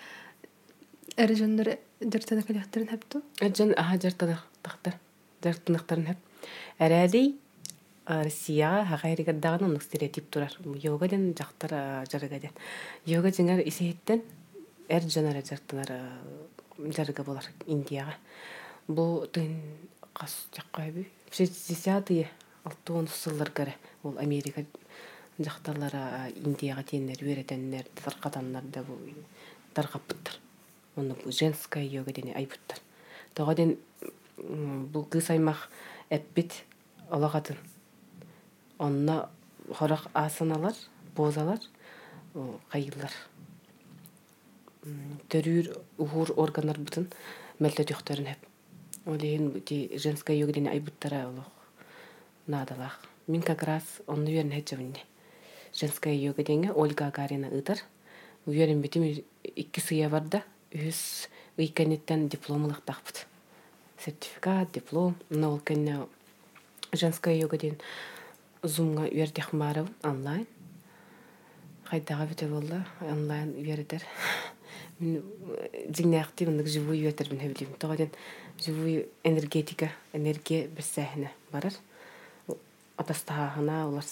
әрі 1.20 1.38
жандар 1.38 1.76
жартана 2.02 2.46
каляқтарын 2.48 2.92
хэпту? 2.94 3.24
Аха 3.42 3.98
жартанақтар. 4.02 5.00
Жартанақтарын 5.44 6.14
хәп. 6.14 6.22
Әрәли 6.80 7.24
Россияга 8.06 8.86
хагайригардаган 8.92 9.70
онук 9.70 9.84
стереотип 9.84 10.30
турар. 10.30 10.56
Йога 10.84 11.08
ден 11.08 11.34
жактар 11.38 12.06
жарыга 12.12 12.40
ден. 12.40 12.56
Йога 13.06 13.32
жеңер 13.32 13.64
исеһиттен 13.64 14.24
эр 14.90 15.08
жанара 15.08 15.42
жартылар 15.42 15.94
жарыга 16.78 17.24
болар 17.24 17.46
Индияга. 17.66 18.16
Бу 18.88 19.28
тын 19.32 19.62
кас 20.14 20.48
жаккайбы. 20.56 21.08
60-е 21.32 22.30
алтуон 22.64 23.08
сыллар 23.08 23.52
гары. 23.52 23.74
Ол 24.04 24.18
Америка 24.18 24.66
жакталара 25.40 26.30
Индияга 26.36 26.84
тиеннер 26.84 27.18
үйрөтеннер, 27.22 27.88
таркатаннар 28.04 28.64
да 28.64 28.84
бу 28.84 28.98
таркаппыттар. 29.74 30.40
Оны 30.96 31.16
бу 31.16 31.32
женская 31.32 31.84
йога 31.84 32.14
дене 32.14 32.34
айбыттар. 32.36 32.80
Тога 33.34 33.56
ден 33.56 33.78
бу 34.38 35.04
кыз 35.04 35.30
аймак 35.30 35.70
эппит 36.10 36.64
олагатын. 37.10 37.58
Онна 38.78 39.30
хорак 39.72 40.08
асаналар, 40.14 40.74
бозалар, 41.16 41.60
кайылар. 42.70 43.12
Төрүр 44.84 45.70
ухур 45.98 46.34
органнар 46.36 46.76
бутын 46.76 47.06
мәлле 47.64 47.86
төхтөрүн 47.88 48.26
хеп. 48.28 48.42
Олейин 49.06 49.62
ти 49.62 49.90
женская 49.96 50.36
йога 50.36 50.54
дене 50.54 50.72
айбыттара 50.72 51.28
олох. 51.30 51.48
Надалах. 52.48 53.00
Мин 53.28 53.42
как 53.42 53.64
раз 53.64 53.84
онны 54.08 54.28
верен 54.30 54.52
хеджавынне. 54.52 55.00
Женская 55.74 56.14
йога 56.14 56.44
дене 56.44 56.74
Ольга 56.74 57.10
Гарина 57.16 57.48
ытар. 57.48 57.78
Уверен 58.46 58.82
битим 58.82 59.04
икки 59.44 59.80
сыя 59.80 60.10
барда. 60.10 60.44
Үс 60.74 61.30
уиканеттен 61.58 62.28
дипломылык 62.28 62.82
тахпыт. 62.82 63.26
Сертификат, 63.98 64.74
диплом. 64.74 65.16
Но 65.30 65.54
ол 65.54 65.60
кенне 65.60 66.08
женская 66.92 67.38
йога 67.40 67.58
ден 67.58 67.80
зумга 68.64 69.04
үйердех 69.04 69.54
марабын 69.54 69.94
онлайн. 70.04 70.48
Хайдага 71.86 72.26
бите 72.26 72.48
онлайн 72.48 73.56
үйердер. 73.56 74.04
Мен 75.04 75.24
жигнэхти 75.92 76.46
мындык 76.48 76.68
живую 76.72 76.96
үйертер 76.96 77.30
мен 77.32 77.42
хевлим. 77.42 77.74
Тоҕоден 77.80 78.12
живую 78.60 79.10
энергетика, 79.24 79.92
энергия 80.14 80.68
бессэхине 80.68 81.32
барар. 81.52 81.74
Атастаахана 82.96 83.88
олар 83.90 84.06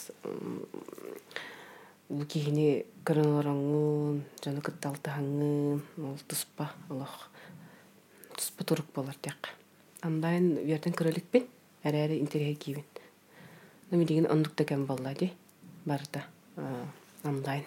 кихини 2.28 2.84
көрөнөрөңүн, 3.08 4.18
жаны 4.44 4.60
кытталтаһаңын, 4.66 5.80
ол 6.04 6.18
туспа, 6.28 6.68
олох 6.90 7.30
туспа 8.36 8.66
турук 8.68 8.92
болар 8.94 9.16
тек. 9.22 9.54
Онлайн 10.04 10.58
үйерден 10.60 10.98
көрөлүкпен, 10.98 11.48
әрәре 11.88 12.20
интерьер 12.20 12.58
кийбин. 12.60 12.84
Нами 13.92 14.06
деген 14.06 14.28
ондук 14.28 14.56
деген 14.56 14.86
болла 14.86 15.14
ди. 15.14 15.32
Барда 15.86 16.26
онлайн 17.24 17.64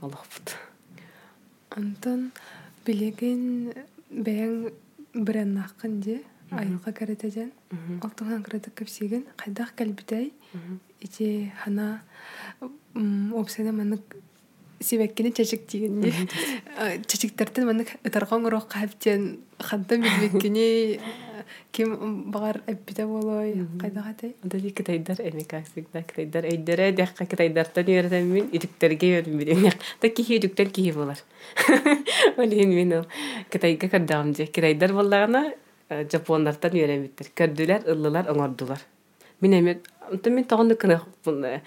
олохпут. 0.00 0.56
Антон 1.78 2.30
билеген 2.86 3.72
бәяң 4.10 4.70
бірәннаққын 5.14 6.00
де 6.04 6.16
айылға 6.50 6.92
кәрәтәден. 6.98 7.52
Алтыңан 8.02 8.42
кірәтік 8.46 8.74
көпсеген 8.80 9.26
қайдақ 9.38 9.76
кәлбітай 9.78 10.30
ите 11.00 11.52
хана 11.62 12.02
опсайна 13.38 13.74
манық 13.76 14.18
себәккені 14.82 15.32
чәчік 15.36 15.66
дегенде 15.70 16.10
чәчіктерден 17.06 17.68
манық 17.68 17.92
ытарған 18.08 18.48
ұрық 18.48 18.70
қәптен 18.72 19.26
хантан 19.60 20.06
билбеккені 20.06 20.68
ким 21.72 22.30
бағар 22.32 22.60
әппіте 22.66 23.06
болой 23.06 23.66
Онда 24.42 24.58
ди 24.58 24.70
китайдар 24.70 25.20
эми 25.20 25.42
как 25.42 25.64
всегда 25.66 26.02
китайдар 26.02 26.44
эйдере 26.44 26.92
дякка 26.92 27.26
китайдартан 27.26 27.84
идүктәргә 27.84 29.06
йөрдем 29.06 29.38
билем. 29.38 29.72
Та 30.00 30.08
кихи 30.08 30.38
идүктәр 30.38 30.70
кихи 30.70 30.92
булар. 30.92 31.18
Олин 32.36 32.70
мин 32.74 32.92
ул 32.98 33.06
китайга 33.50 33.88
кадам 33.88 34.34
же. 34.34 34.46
Китайдар 34.46 34.92
буллагына 34.92 35.52
жапоннардан 35.90 36.76
үйрәм 36.76 37.06
биттер. 37.06 37.30
Көрдүләр, 37.36 37.86
ыллылар, 37.90 38.30
оңордулар. 38.30 38.82
Мин 39.40 39.58
эми 39.58 39.78
мин 40.24 40.44
тагын 40.44 40.76
кына 40.76 41.02
буны. 41.24 41.62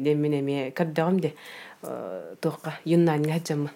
Дем 0.00 0.18
мин 0.20 0.40
эми 0.40 0.70
кадам 0.70 1.20
де 1.20 1.34
тоққа 1.82 2.78
юннанга 2.84 3.38
хаҗаммын. 3.38 3.70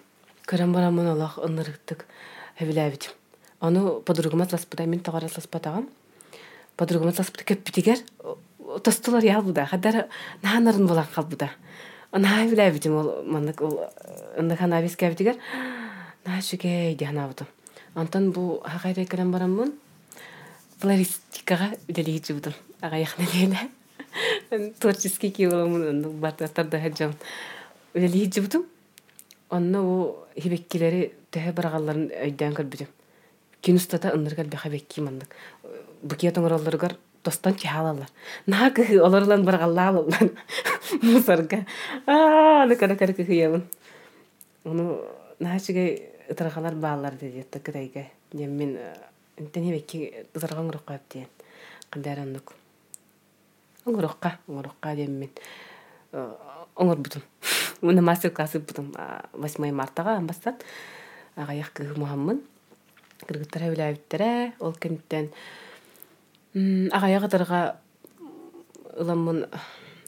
Көрәм 0.47 0.73
барамын 0.75 1.13
Аллах 1.13 1.37
ынырыктык. 1.39 2.05
Хевләбит. 2.59 3.13
Аны 3.63 4.01
подругама 4.01 4.43
сласпыта 4.43 4.83
мин 4.85 4.99
тагара 4.99 5.29
сласпатагам. 5.29 5.87
Подругама 6.75 7.13
сласпыта 7.13 7.45
кеппитигер. 7.45 7.97
Тостулар 8.83 9.23
ял 9.23 9.41
буда. 9.41 9.65
Хадар 9.65 10.09
нанарын 10.41 10.85
булан 10.85 11.07
калбуда. 11.15 11.49
Ана 12.11 12.27
хевләбит 12.27 12.87
ол 12.91 13.23
мандык 13.23 13.61
ол 13.61 13.77
ында 14.37 14.57
хана 14.57 14.81
бис 14.81 14.97
кеппитигер. 14.97 15.37
Нашыге 16.25 16.93
дияна 16.95 17.29
бутум. 17.29 17.47
Антон 17.95 18.31
бу 18.31 18.59
хагайда 18.65 19.05
керем 19.05 19.31
барамын. 19.31 19.71
Флористикага 20.81 21.71
үдәлиһи 21.87 22.19
жибудум. 22.19 22.53
Ага 22.81 22.97
яхна 22.97 23.23
леле. 23.31 24.73
Творческий 24.81 25.31
киоламын 25.31 26.19
бартаттарда 26.19 26.81
хаджам. 26.81 27.15
Үдәлиһи 27.93 28.29
жибудум. 28.29 28.65
Онно 29.49 29.83
у 29.83 30.15
хибеккилери 30.35 31.13
төһө 31.31 31.55
барагалларын 31.55 32.11
өйдән 32.11 32.59
көрбүдүм. 32.59 32.91
Кинустата 33.63 34.11
ынныргар 34.11 34.49
бәхә 34.51 34.69
бекки 34.73 35.01
мандык. 35.01 35.31
Букия 36.03 36.33
тоңоролларгар 36.35 36.97
достан 37.23 37.55
чахалалар. 37.55 38.09
Наг 38.45 38.79
оларлан 39.05 39.45
барагаллалар. 39.45 40.31
Мусарга. 41.01 41.65
Аа, 42.05 42.63
аны 42.63 42.75
кара 42.75 42.95
кара 42.95 43.13
кыямын. 43.13 43.63
Ону 44.65 44.99
наачыга 45.39 45.85
ытаргалар 46.29 46.75
баалар 46.75 47.15
dedi 47.15 47.43
тыкырайга. 47.43 48.07
Дем 48.33 48.51
мен 48.51 48.77
интен 49.37 49.63
хибекки 49.63 50.25
ытарган 50.35 50.69
рукка 50.71 50.99
диен. 51.09 51.27
Кындараннык. 51.89 52.51
Оңорокка, 53.85 54.37
оңорокка 54.47 54.95
дем 54.95 55.19
мен. 55.19 55.29
Оңор 56.75 56.97
бутум. 56.97 57.23
Муна 57.81 58.01
мастер 58.01 58.31
классы 58.31 58.59
бутум 58.59 58.93
8 59.33 59.71
мартага 59.71 60.17
амбастан. 60.17 60.55
Агаяк. 61.35 61.79
Кыргыттар 63.27 63.67
хәвләбиттерә, 63.67 64.53
ол 64.59 64.73
кенттен 64.73 65.29
агаяга 66.53 67.29
тарга 67.29 67.61
ыламмын 68.93 69.45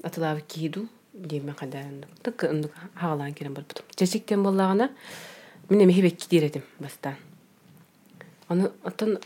атылабы 0.03 0.41
киду 0.41 0.87
дейме 1.13 1.53
кадан. 1.53 2.03
Тык 2.23 2.43
ындык 2.43 2.73
хагалан 2.95 3.33
керен 3.33 3.53
бар 3.53 3.63
бутум. 3.63 3.85
Чечиктен 3.95 4.43
боллагана 4.43 4.91
мен 5.69 5.83
эми 5.83 5.93
хебек 5.93 6.17
кидередим 6.17 6.63
бастан. 6.79 7.15
Аны 8.47 8.71
атын 8.83 9.17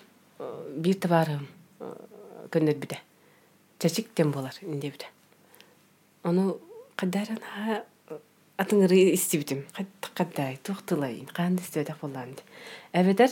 бир 0.77 0.95
табарым 0.95 1.47
көннөр 2.51 2.77
биде. 2.77 2.99
Чечиктен 3.79 4.31
болар 4.31 4.53
инде 4.61 4.91
биде. 4.91 5.09
Аны 6.23 6.53
кадарана 6.95 7.83
атыңыры 8.59 9.13
истибитим. 9.13 9.65
Каддай, 10.13 10.57
тухтылайын. 10.63 11.27
Канды 11.33 11.63
истебедек 11.63 11.99
болланды. 12.01 12.43
Эбедер 12.93 13.31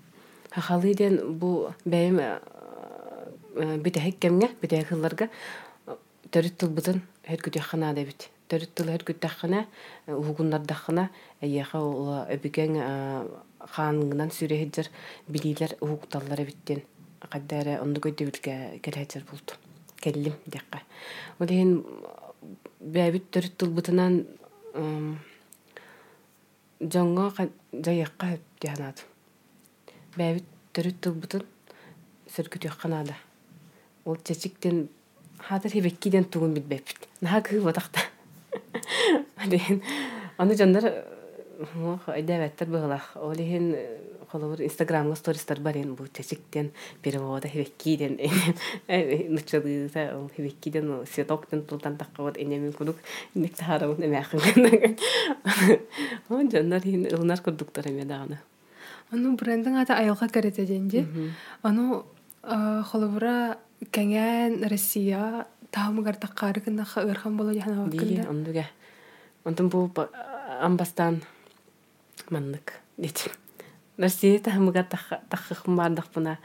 аттазын. 0.51 0.55
Хахалыден 0.55 1.39
бу 1.39 1.71
бәйім 1.85 2.19
битәһек 3.83 4.19
кемгә, 4.19 4.49
битәһек 4.61 4.87
хылларга 4.91 5.29
төрүт 6.31 6.57
тылбытын 6.57 7.01
һәр 7.27 7.39
күтә 7.43 7.59
хана 7.59 7.93
да 7.93 8.03
бит. 8.03 8.29
Төрүт 8.49 8.73
тыл 8.75 8.87
һәр 8.91 9.03
күтә 9.03 9.27
хана, 9.27 9.65
угуннар 10.07 10.61
да 10.61 10.75
хана, 10.75 11.09
әйәхә 11.41 11.79
ул 11.79 12.27
әбигән 12.27 12.77
ханыңнан 13.59 14.31
сүрәһәҗер 14.31 14.89
билиләр 15.27 15.75
угукталлар 15.79 16.43
биттен. 16.45 16.81
Каддәре 17.21 17.79
онды 17.79 18.01
көйдә 18.01 18.25
билгә 18.27 18.79
булды. 19.29 19.53
Бәбит 30.17 30.47
төрүт 30.73 30.97
тылбытын 31.01 31.45
сөркүтүк 32.35 32.77
канада. 32.81 33.15
Ол 34.05 34.17
чечиктен 34.17 34.89
хатыр 35.47 35.71
хибеккиден 35.71 36.23
тугун 36.23 36.53
билбеппит 36.53 37.07
наха 37.21 37.41
кыы 37.41 37.61
батакта 37.61 37.99
аден 39.37 39.81
аны 40.37 40.55
жандар 40.55 41.05
айдабаттар 42.07 42.67
быгылах 42.67 43.11
олихин 43.15 43.75
холовур 44.31 44.61
инстаграмга 44.61 45.15
стористар 45.15 45.59
барин 45.59 45.95
бу 45.95 46.07
чечиктен 46.07 46.71
перевода 47.01 47.47
хибеккиден 47.47 48.19
нучалыыта 49.33 50.17
ол 50.17 50.29
хибеккиден 50.35 51.05
светоктен 51.11 51.65
тултан 51.65 51.97
такка 51.97 52.21
вот 52.21 52.37
энемин 52.37 52.73
кудук 52.73 52.97
ник 53.33 53.55
тахарабын 53.55 54.05
эмяхын 54.05 54.97
он 56.29 56.51
жандар 56.51 56.81
хин 56.81 57.07
ылнар 57.11 57.41
курдуктар 57.41 57.87
эме 57.87 58.05
даганы 58.05 58.39
Ону 59.11 59.35
брендин 59.35 59.75
ата 59.77 59.93
айылга 59.97 60.27
керете 60.27 60.65
денди. 60.65 61.05
Ону 61.63 62.05
холовура 62.43 63.57
кеңен 63.91 64.67
Россия 64.69 65.45
таамыгар 65.71 66.15
таккары 66.15 66.61
кына 66.61 66.85
ырхан 66.85 67.37
боло 67.37 67.51
яхана 67.51 67.83
ондуга 68.29 68.65
онтон 69.45 69.69
бу 69.69 69.87
ба- 69.87 70.09
амбастан 70.61 71.21
маннык 72.29 72.73
дит 72.97 73.29
Россия 73.97 74.39
тахмыга 74.39 74.83
таххым 75.29 75.75
бардахпына 75.75 76.37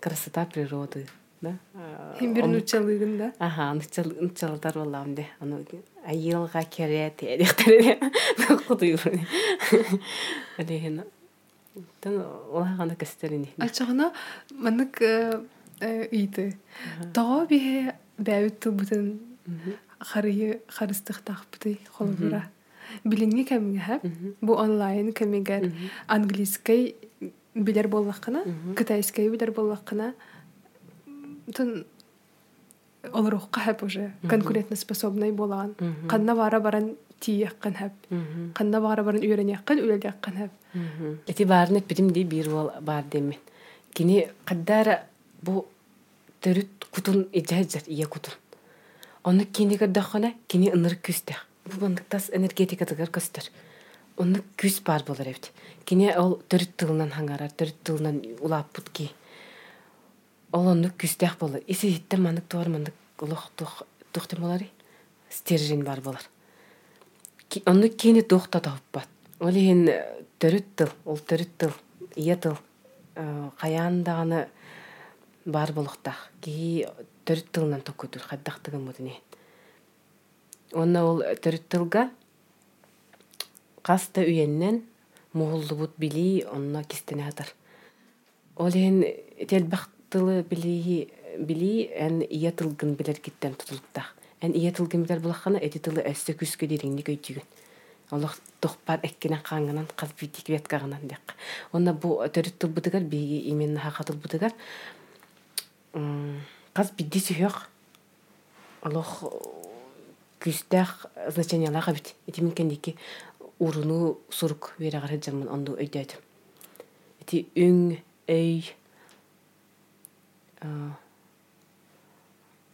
красота 0.00 0.46
природы 0.46 1.06
да 1.40 1.58
Хим 2.18 2.34
бир 2.34 2.46
нучалыгында. 2.46 3.32
Аха, 3.38 3.72
нычал 3.72 4.06
нычалдар 4.20 4.74
боллам 4.74 5.14
де. 5.14 5.26
Аны 5.40 5.64
айылга 6.04 6.64
кере 6.64 7.12
тедиктере. 7.16 8.00
Кудуйру. 8.66 9.12
Алехин. 10.58 11.04
Тан 12.00 12.24
улахана 12.50 12.96
кестерини. 12.96 13.54
Ачагына 13.58 14.12
манык 14.50 15.00
ыйты. 15.80 16.58
Тоо 17.14 17.46
бие 17.46 17.94
бәүт 18.18 18.58
тубутын 18.60 19.20
харыйы 20.00 20.60
харыстык 20.68 21.22
тахпыты 21.22 21.78
холбура. 21.92 22.50
Билинги 23.04 23.44
кемге. 23.44 24.00
Бу 24.40 24.54
онлайн 24.54 25.12
кемегер 25.12 25.72
английский 26.06 26.96
билер 27.54 27.88
боллакына, 27.88 28.44
китайский 28.76 29.28
билер 29.28 29.52
боллакына. 29.52 30.14
Тун 31.54 31.84
олорукка 33.12 33.60
хәп 33.60 33.82
уже 33.84 34.12
конкурентно 34.28 34.76
способный 34.76 35.32
болан. 35.32 35.74
Канна 36.08 36.34
бара 36.34 36.60
баран 36.60 36.96
тияккан 37.20 37.74
хәп. 37.74 37.92
Канна 38.54 38.80
бара 38.80 39.02
баран 39.02 39.22
үйренеккан, 39.22 39.78
үлеляккан 39.78 40.34
хәп. 40.34 40.50
Эти 41.26 41.44
баарны 41.44 41.80
пирим 41.80 42.10
ди 42.10 42.24
бир 42.24 42.50
бол 42.50 42.72
бар 42.80 43.04
демен. 43.10 43.38
Кини 43.94 44.28
каддара 44.44 45.06
бу 45.42 45.66
төрүт 46.42 46.88
кутун 46.90 47.28
ижажар 47.32 47.82
ия 47.86 48.06
кутун. 48.06 48.34
Оны 49.24 49.44
кини 49.44 49.76
гадахана 49.76 50.34
кини 50.46 50.70
ыныр 50.70 50.94
күстә. 51.02 51.36
Бу 51.64 51.80
бандыктас 51.80 52.30
энергетика 52.32 52.86
тыгар 52.86 53.10
көстөр. 53.10 53.50
Оны 54.16 54.42
күс 54.56 54.80
бар 54.84 55.04
болар 55.06 55.28
эбит. 55.28 55.50
Кини 55.84 56.12
ол 56.16 56.40
төрүт 56.48 56.76
тылынан 56.76 57.10
хаңарар, 57.10 57.50
төрүт 57.50 57.82
тылынан 57.84 58.22
улап 58.40 58.72
бутки. 58.74 59.10
Ол 60.52 60.68
оны 60.74 60.92
күстәк 60.98 61.38
болар. 61.38 61.62
Исе 61.66 61.90
хитте 61.90 62.16
манык 62.16 62.48
тор 62.48 62.68
манык 62.68 62.94
улох 63.20 63.50
тух 63.56 63.82
тухтым 64.12 64.42
болар. 64.42 64.64
Стержень 65.30 65.84
бар 65.84 66.00
болар. 66.00 66.22
Кини 67.48 68.22
тухта 68.22 68.60
таппат. 68.60 69.08
Ол 69.40 69.56
ен 69.56 69.88
төрүт 70.38 70.66
тыл, 70.76 70.90
ол 71.06 71.16
төрүт 71.16 71.52
тыл, 71.56 71.72
ия 72.14 72.36
тыл. 72.36 72.58
Каян 73.58 74.02
даганы 74.04 74.48
бар 75.46 75.72
болуктах. 75.72 76.30
Ки 76.42 76.84
төрүт 77.24 77.48
тылынан 77.50 77.80
токутур 77.80 78.22
хаддактыгын 78.22 78.84
мудыне. 78.84 79.16
Онна 80.72 81.06
ол 81.08 81.22
төрүт 81.40 81.64
тылга 81.68 82.10
каста 83.82 84.20
үйеннен 84.20 84.82
мууллубут 85.32 85.96
били 85.96 86.44
онна 86.52 86.84
кистене 86.84 87.28
атар. 87.28 87.48
Ол 88.56 88.74
ен 88.74 89.00
телбактылы 89.48 90.42
били 90.42 91.08
били 91.38 91.88
эн 91.96 92.20
ия 92.20 92.52
тылгын 92.52 92.94
билер 92.94 93.16
киттен 93.16 93.54
тутулуктах. 93.54 94.14
Эн 94.40 94.54
ия 94.54 94.72
тылгын 94.72 95.02
билер 95.02 95.20
булахана 95.20 95.58
эти 95.58 95.78
тылы 95.78 96.02
эссе 96.06 96.32
күскө 96.32 96.66
диринни 96.70 97.02
көйтүгүн. 97.02 97.46
Олох 98.14 98.38
тохпар 98.60 99.00
эккенен 99.02 99.42
каңынан 99.44 99.88
каз 99.96 100.12
битик 100.20 100.48
вет 100.48 100.68
кагынан 100.68 101.02
дек. 101.08 101.34
Онна 101.72 101.92
бу 101.92 102.22
төрүт 102.22 102.58
тыл 102.58 102.70
бутыгар 102.70 103.02
биги 103.02 103.40
именно 103.50 103.80
хакатыл 103.80 104.16
бутыгар 104.16 104.54
каз 106.72 106.92
бидди 106.96 107.18
сүйөк. 107.18 107.66
Олох 108.82 109.24
күстэх 110.40 111.06
значениялага 111.34 111.92
бит. 111.92 112.14
Эти 112.26 112.40
минкен 112.40 112.68
дики 112.68 112.96
уруну 113.58 114.18
сурук 114.30 114.74
вере 114.78 115.00
гара 115.00 115.18
жамын 115.18 115.48
онду 115.50 115.74
өйдөтүм. 115.74 116.22
Эти 117.20 117.48
үң, 117.56 117.98
өй, 118.28 118.62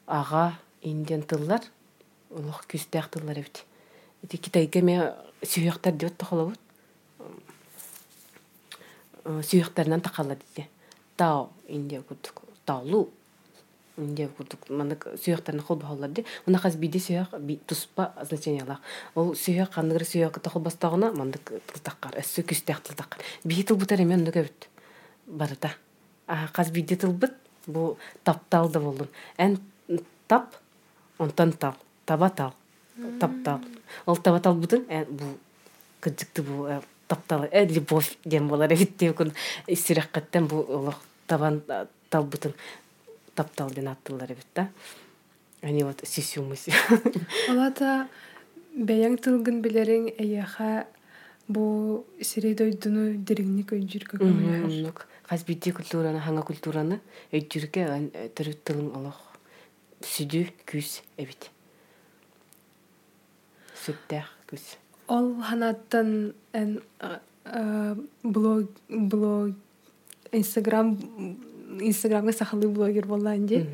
ага, 0.06 0.58
инден 0.84 1.24
тыллар, 1.24 1.64
олох 2.30 2.64
күстэх 2.68 3.08
тыллар 3.10 3.40
бит. 3.40 3.64
Эти 4.22 4.36
китайга 4.36 4.82
ме 4.84 4.98
сүйөктөр 5.42 5.98
деп 5.98 6.16
тохолобут. 6.20 6.60
Сүйөктөрүнөн 9.24 10.04
такалла 10.04 10.36
дите. 10.36 10.68
Тао 11.16 11.50
индия 11.68 12.02
курдук. 12.02 12.44
Таолу 12.64 13.08
Инде 13.96 14.26
курдук 14.26 14.66
мандык 14.74 15.04
сүйөктөрүн 15.22 15.62
хол 15.62 15.78
бахаллар 15.78 16.10
ди. 16.10 16.24
Уна 16.48 16.58
хаз 16.58 16.74
биди 16.74 16.98
сүйөк 16.98 17.36
туспа 17.70 18.08
значениялар. 18.26 18.80
Ол 19.14 19.36
сүйөк 19.38 19.70
кандыгыр 19.76 20.02
сүйөк 20.02 20.40
тохол 20.42 20.64
бастагына 20.64 21.12
мандык 21.14 21.52
тылтаккар, 21.70 22.18
эссе 22.18 22.42
күстэх 22.42 22.82
тылтаккар. 22.82 23.22
Би 23.44 23.62
тыл 23.62 23.78
бутар 23.78 24.02
эмен 24.02 24.24
нуга 24.24 24.42
бит. 24.42 24.68
Барыта. 25.26 25.70
Каз 26.26 26.72
биди 26.74 26.96
тыл 26.96 27.12
бит 27.12 27.38
бу 27.66 27.96
таптал 28.24 28.68
да 28.68 28.80
болдун. 28.80 29.08
Эн 29.38 29.60
тап 30.26 30.56
онтан 31.18 31.52
тал, 31.52 31.74
таба 32.04 32.30
тал, 32.30 32.54
таптал. 33.20 33.60
Ол 34.06 34.16
таба 34.16 34.40
тал 34.40 34.54
бутун, 34.54 34.84
эн 34.88 35.04
бу 35.08 35.24
кыджыкты 36.00 36.42
бу 36.42 36.66
э, 36.66 36.80
таптал, 37.08 37.44
э 37.50 37.64
любовь 37.66 38.16
дем 38.24 38.48
болар 38.48 38.72
эбит 38.72 38.96
деп 38.96 39.16
күн 39.18 39.32
истираккаттан 39.66 40.46
бу 40.46 40.64
олох 40.68 41.00
табан 41.26 41.62
э, 41.68 41.86
тал 42.10 42.24
бутун 42.24 42.54
таптал 43.34 43.70
ден 43.70 43.88
аттылар 43.88 44.32
эбит 44.32 44.46
да. 44.54 44.70
Они 45.62 45.82
вот 45.82 46.00
сисюмыс. 46.04 46.66
Олата 47.48 48.08
бәяң 48.76 49.16
тылгын 49.16 49.62
билериң 49.64 50.10
эйяха 50.18 50.86
бу 51.48 52.04
сире 52.20 52.54
дойдуну 52.58 53.14
диригни 53.16 53.64
көйжүркө 53.64 54.20
көмөлөр. 54.20 55.06
Культураны, 55.24 56.20
ханга 56.20 56.42
культураны 56.44 57.00
өйдүркө 57.32 57.86
төрүт 58.36 58.60
тылың 58.68 58.90
олох 58.98 59.33
сүдү 60.04 60.44
күс 60.68 61.00
эбит. 61.16 61.50
Сүттэх 63.84 64.28
күс. 64.48 64.76
Ол 65.08 65.34
ханаттан 65.42 66.34
эн 66.52 66.78
а, 67.00 67.20
а, 67.44 67.96
блог 68.22 68.70
блог 68.88 69.54
Инстаграм 70.32 70.96
Инстаграмга 71.80 72.32
сахалы 72.32 72.68
блогер 72.68 73.06
боллан 73.06 73.46
ди. 73.46 73.64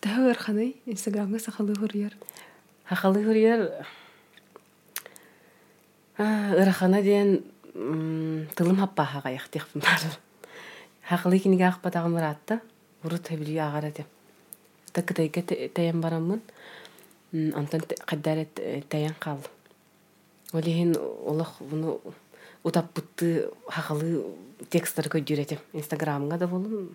Тәһәр 0.00 0.38
ханы 0.38 0.74
Инстаграмга 0.86 1.38
сахалы 1.38 1.74
хурьер. 1.74 2.16
Хахалы 2.84 3.24
хурьер 3.24 3.84
ырахана 6.18 7.00
м, 7.74 8.48
тылым 8.54 8.76
хаппаха 8.76 9.20
гаяктык 9.24 9.66
бар. 9.74 10.00
Хахалы 11.08 11.38
киниге 11.38 11.72
баратта. 11.82 12.60
Уру 13.04 13.18
табили 13.18 13.56
агара 13.56 13.90
деп. 13.90 14.06
Такытайга 14.96 15.42
таян 15.74 16.00
барамын. 16.00 16.40
М, 17.32 17.52
Антон 17.54 17.82
каддарет 18.06 18.54
таян 18.88 19.14
кал. 19.20 19.40
Олихин 20.52 20.96
олох 20.96 21.60
буну 21.60 22.00
утаппытты 22.64 23.50
хахалы 23.68 24.24
тексттер 24.70 25.10
көйдүретем. 25.12 25.58
Инстаграмга 25.72 26.38
да 26.38 26.48
болун, 26.48 26.94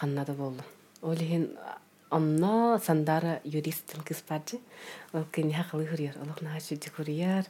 канна 0.00 0.24
да 0.24 0.32
болун. 0.32 0.62
Олихин 1.00 1.56
онно 2.10 2.80
сандара 2.84 3.40
юристтин 3.44 4.02
кыз 4.02 4.24
баржы. 4.28 4.58
Ол 5.12 5.24
кени 5.32 5.52
хакылы 5.52 5.86
хурьер, 5.86 6.16
олох 6.20 6.42
нахачы 6.42 6.78
хурьер. 6.96 7.44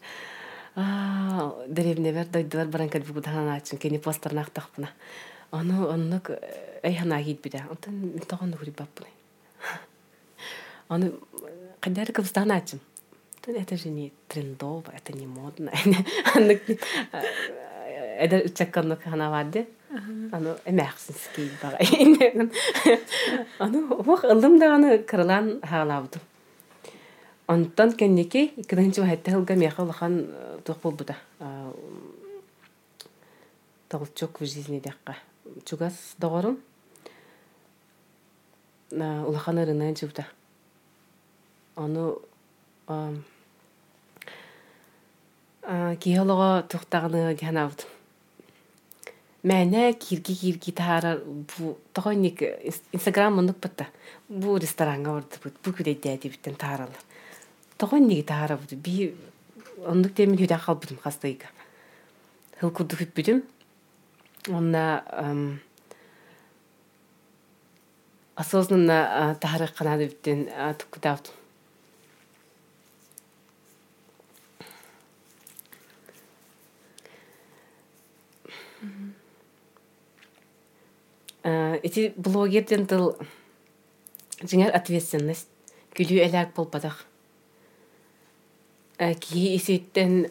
Аа, 0.77 1.55
деревне 1.67 2.13
бер 2.13 2.27
дойдулар 2.27 2.69
баран 2.69 2.91
калбы 2.91 3.13
бутана 3.13 3.57
ачин 3.57 3.79
кени 3.79 3.99
постерна 3.99 4.43
актакпына. 4.43 4.91
Ону 5.51 5.89
оннук 5.89 6.31
эй 6.83 6.95
хана 6.95 7.23
гид 7.23 7.41
биде. 7.41 7.65
Онтон 7.71 8.21
тогон 8.29 8.55
хури 8.55 8.71
баппына. 8.71 9.09
Кыбстан 10.89 12.53
ачин. 12.53 12.81
То 13.43 13.53
это 13.53 13.77
же 13.77 13.89
не 13.89 14.13
трендово, 14.27 14.93
это 14.95 15.13
не 15.13 15.27
модно. 15.27 15.73
Оннук 16.35 16.61
это 18.19 18.49
чакканнук 18.49 19.03
хана 19.03 19.31
варде. 19.31 19.69
Аны 20.33 20.57
эмэхсинский 20.65 21.51
бага. 21.63 21.79
Аны 23.59 23.89
ох 23.91 24.25
ылым 24.25 24.59
даганы 24.59 24.99
кырылан 24.99 25.61
хаалабды. 25.63 26.19
Онтан 27.47 27.93
кеннеки 27.93 28.53
икенче 28.57 29.03
хәтта 29.03 29.31
хылга 29.31 29.55
мяха 29.55 29.83
лахан 29.83 30.27
тох 30.65 30.79
булбуда. 30.79 31.17
Толчок 33.89 34.41
в 34.41 34.47
жизни 34.47 34.81
дякка. 34.81 35.17
Чугас 35.65 35.95
догорум. 36.19 36.59
На 38.91 39.25
улахан 39.27 39.59
рына 39.59 39.95
жубда. 39.97 40.27
Аны 41.79 42.17
киһолого 46.03 46.63
тухтаганы 46.67 47.37
дианавд. 47.37 47.87
Мәне 49.45 49.93
кирги 49.95 50.35
кирги 50.35 50.73
таарар 50.73 51.23
бу 51.23 51.79
инстаграм 51.95 53.37
мындык 53.37 53.61
батта. 53.63 53.87
Бу 54.29 54.57
ресторанга 54.57 55.13
барды 55.13 55.39
бут 55.45 55.55
бу 55.63 55.71
күдәдә 55.71 56.19
диптен 56.19 56.57
таарал. 56.59 56.91
Тохойник 57.79 58.27
таарар 58.27 58.59
би 58.73 59.15
ондук 59.87 60.15
темен 60.15 60.37
хүдә 60.37 60.59
халбытым 60.59 60.99
хастайга. 60.99 61.47
Хыл 62.59 62.71
курду. 62.73 62.97
Онна 64.49 65.05
осознанно 68.35 69.37
таарак 69.41 69.75
канады. 69.77 70.11
Эти 81.49 82.13
блогерден 82.17 82.85
тыл 82.91 83.15
жеңер 84.43 84.75
ответственность 84.77 85.49
күлүү 85.97 86.21
элак 86.27 86.53
болбадах. 86.57 87.07
Ки 88.99 89.55
исеттен 89.55 90.27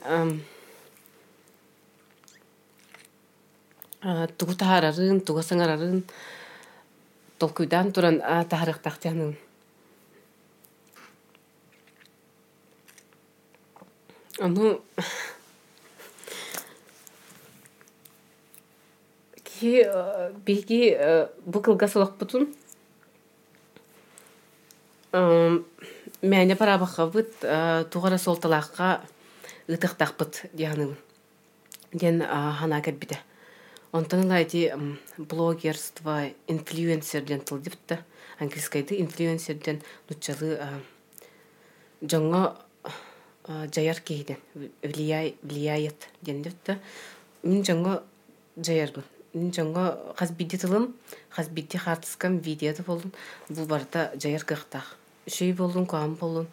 тугу 4.37 4.53
таарарын, 4.59 5.21
туга 5.25 5.41
саңарарын 5.41 6.03
толкуйдан 7.41 7.91
туран 7.95 8.21
таарыктактанын. 8.51 9.33
Ану 14.37 14.77
биги 19.61 20.81
бу 21.45 21.61
кылга 21.61 21.87
солокпутун 21.87 22.53
мәне 25.13 26.55
парабахабыт 26.55 27.31
тугара 27.91 28.17
солталакка 28.17 29.01
ытыктакпыт 29.67 30.49
дианым 30.53 30.95
ден 31.93 32.21
хана 32.21 32.81
кәббите 32.81 33.19
онтон 33.91 34.27
лайти 34.27 34.73
блогерство 35.17 36.29
инфлюенсер 36.47 37.23
ден 37.23 37.41
тылдипта 37.41 38.03
английскайды 38.39 38.99
инфлюенсер 39.01 39.55
ден 39.55 39.81
нучалы 40.09 40.59
жоңго 42.01 42.55
жаяр 43.47 44.01
кейден 44.01 44.37
влияет 44.83 46.09
ден 46.21 46.41
дипта 46.41 46.79
мин 47.43 47.63
жоңго 47.63 48.01
жаярбын 48.57 49.16
жоңго 49.55 49.85
хасбидди 50.19 50.59
тылым 50.61 50.93
хасбидди 51.29 51.77
хартыскам 51.77 52.39
видеода 52.39 52.83
болдун 52.83 53.13
бу 53.49 53.65
барда 53.65 54.11
жаяр 54.15 54.43
кыктах 54.43 54.95
шүй 55.27 55.53
болдун 55.53 55.85
куам 55.85 56.15
болдун 56.15 56.47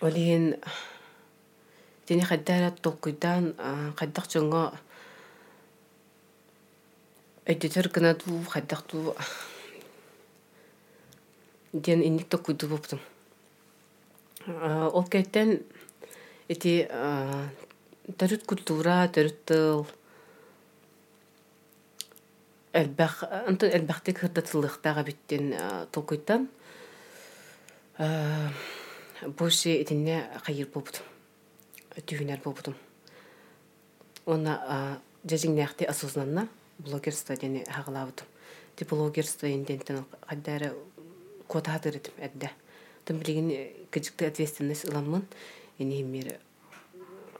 олиин 0.00 0.56
тени 2.06 2.22
хаддара 2.22 2.70
толкуйдан 2.82 3.54
кайдак 3.96 4.30
жоңго 4.32 4.70
өйдөтөр 7.46 7.88
гына 7.94 8.14
туу 8.18 8.42
хайдак 8.50 8.82
туу 8.90 9.14
ден 11.72 12.02
инник 12.02 12.28
боптум. 12.28 13.00
Ол 14.46 15.04
кеттен 15.04 15.62
эти 16.48 16.88
төрүт 18.18 18.46
культура 18.46 19.06
төрүт 19.08 19.38
тыл 19.46 19.86
элбах 22.76 23.24
антон 23.24 23.70
элбахтык 23.70 24.18
хырдатылыктага 24.20 25.04
биттен 25.04 25.54
толкуйттан. 25.92 26.48
Боши 29.38 29.82
этинне 29.82 30.28
хайыр 30.44 30.68
болбут 30.68 31.00
түйүнер 31.96 32.42
болбутум 32.44 32.74
онна 34.26 35.00
жажиңнахти 35.24 35.86
осознанно 35.88 36.48
блогерство 36.78 37.36
дене 37.36 37.64
хагалабытым 37.64 38.26
ти 38.76 38.84
блогерство 38.84 39.50
индентен 39.50 40.04
каддары 40.20 40.74
котадыр 41.48 41.96
этим 41.96 42.12
эдде 42.18 42.50
тым 43.06 43.20
билигин 43.20 43.88
кыжыкты 43.90 44.26
ответственность 44.26 44.84
ыламмын 44.84 45.24
эни 45.78 46.02
мир 46.02 46.38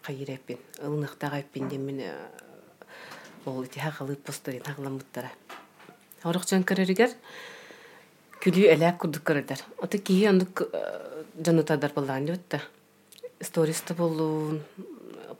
хайыр 0.03 0.31
эппин 0.31 0.59
ылныктага 0.79 1.41
эппин 1.41 1.69
демин 1.69 2.01
ол 3.47 3.65
ити 3.65 3.81
хагылып 3.81 4.23
постарин 4.27 4.63
хагаламыттара 4.67 5.31
орукчан 6.25 6.65
көрөрүгер 6.67 7.15
күлүү 8.43 8.71
элек 8.75 8.99
курдук 9.03 9.25
көрөрдөр 9.27 9.63
ота 9.83 9.99
кии 9.99 10.27
ондук 10.29 10.67
жанутадар 11.39 11.93
боллаан 11.95 12.27
дебетта 12.27 12.61
сториста 13.41 13.95
болуун 13.95 14.63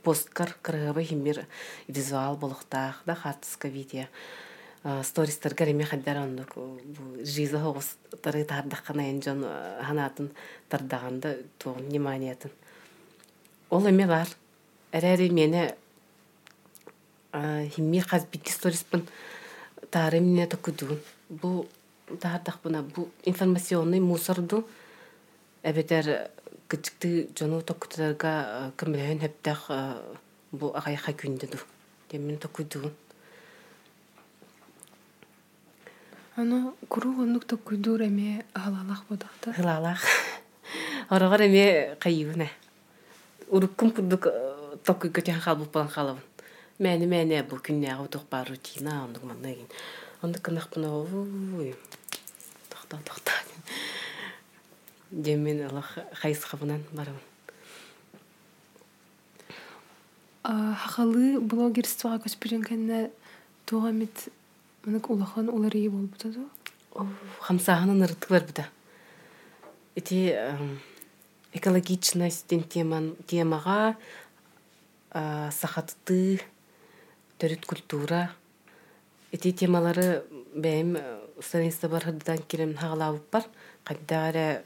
посткар 0.07 0.55
кырыгыба 0.63 1.03
химир 1.03 1.47
визуал 1.89 2.37
болохтаах 2.37 3.03
да 3.07 3.15
хатыска 3.15 3.69
видео. 3.69 4.05
Стористер 5.03 5.53
эми 5.59 5.83
хаддар 5.83 6.19
ондук 6.19 6.55
бу 6.55 7.25
жиза 7.25 7.59
хогус 7.59 7.97
тары 8.23 8.45
тардаккана 8.45 9.11
эн 9.11 9.21
жон 9.21 9.45
ханатын 9.83 10.31
тардаганда 10.69 11.39
тугун 11.59 11.89
вниманиятын. 11.89 12.53
Ол 13.71 13.87
эме 13.89 14.07
бар. 14.07 14.29
Эрери 14.93 15.29
мени 15.29 15.75
химми 17.75 18.01
хаз 18.01 18.27
битти 18.33 18.53
сториспын 18.53 19.07
тары 19.91 20.21
мне 20.21 20.47
токудун 20.47 21.01
бу 21.29 21.67
таардахпына 22.21 22.83
бу 22.83 23.09
информационный 23.25 24.01
мусорду 24.01 24.67
эбетер 25.63 26.31
кычыкты 26.69 27.29
жону 27.39 27.63
токутарга 27.63 28.73
кымлээн 28.77 29.21
хэптэх 29.21 29.71
бу 30.53 30.73
агайха 30.75 31.13
күндөду 31.13 31.59
демин 32.11 32.39
токуйдуун 32.39 32.93
Аны 36.37 36.73
куру 36.89 37.23
оннук 37.23 37.47
токуйдуур 37.47 38.03
эме 38.03 38.45
халалах 38.53 39.05
бодахта. 39.09 39.55
Хылалах. 39.55 40.03
Орогор 41.09 41.41
эме 41.41 41.97
кайыуна. 41.99 42.49
Уруккум 43.49 43.91
курдук 43.91 44.29
токуй 44.85 45.09
көтен 45.09 45.41
халбып 45.41 45.73
балан 45.73 45.89
халабын. 45.89 46.21
Мәне 46.77 47.07
мәне 47.09 47.41
бу 47.49 47.57
күннәгә 47.57 48.03
утык 48.05 48.27
бар 48.29 48.49
рутина 48.51 49.05
ондук 49.07 49.23
манда 49.25 49.49
ген. 49.49 49.69
Ондук 50.21 50.43
кынак 50.45 50.69
буна 50.75 50.91
ой. 50.93 51.75
Тохта 52.69 52.99
тохта. 53.05 53.33
Демен 55.11 55.63
Аллах 55.69 55.97
хайс 56.13 56.45
хабынан 56.45 56.85
барам. 56.93 57.17
Хахалы 60.45 61.41
блогерствоға 61.41 62.21
көспүрен 62.27 62.63
кэннэ 62.67 63.11
туға 63.67 63.93
мит 63.97 64.29
мынык 64.85 65.09
улахан 65.11 65.49
улар 65.49 65.75
ии 65.75 65.89
болбута 65.89 66.29
да. 66.29 66.45
Хамсаһанын 67.41 68.05
ырыты 68.05 68.29
бар 68.29 68.45
буда. 68.45 68.69
Эти 69.95 70.37
экологичность 71.55 72.47
темага 72.49 73.97
сахатты 75.11 76.43
төрүт 77.39 77.67
культура 77.69 78.31
эти 79.31 79.53
темалары 79.53 80.25
бэйм 80.55 80.97
страниста 81.41 81.89
бар 81.93 82.07
хырдан 82.09 82.39
кирем 82.49 82.73
хагалабып 82.77 83.27
бар 83.31 83.45
кайдагара 83.85 84.63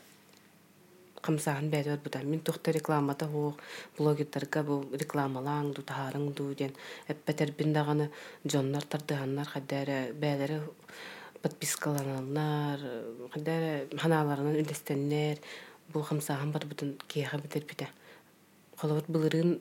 камсахан 1.21 1.71
бәдер 1.71 1.99
бута 2.05 2.21
мин 2.23 2.41
тухта 2.41 2.71
рекламата 2.73 3.27
ху 3.27 3.57
блогердарга 3.99 4.63
бу 4.63 4.77
рекламалаң 4.93 5.73
ду 5.75 5.83
таарың 5.83 6.29
ду 6.33 6.53
ден 6.55 6.71
эппетер 7.09 7.51
биндаганы 7.59 8.11
жоннар 8.45 8.87
тардыганнар 8.87 9.51
кайдагара 9.51 10.13
бәдери 10.15 10.61
подпискаланалар 11.43 12.85
кайдагара 13.35 13.99
ханаларынан 13.99 14.61
үлестеннер 14.63 15.43
бу 15.89 16.05
камсахан 16.07 16.53
бар 16.53 16.67
бутун 16.71 16.95
киэха 17.09 17.43
битер 17.43 17.67
бите 17.67 17.91
холобут 18.77 19.11
былырын 19.11 19.59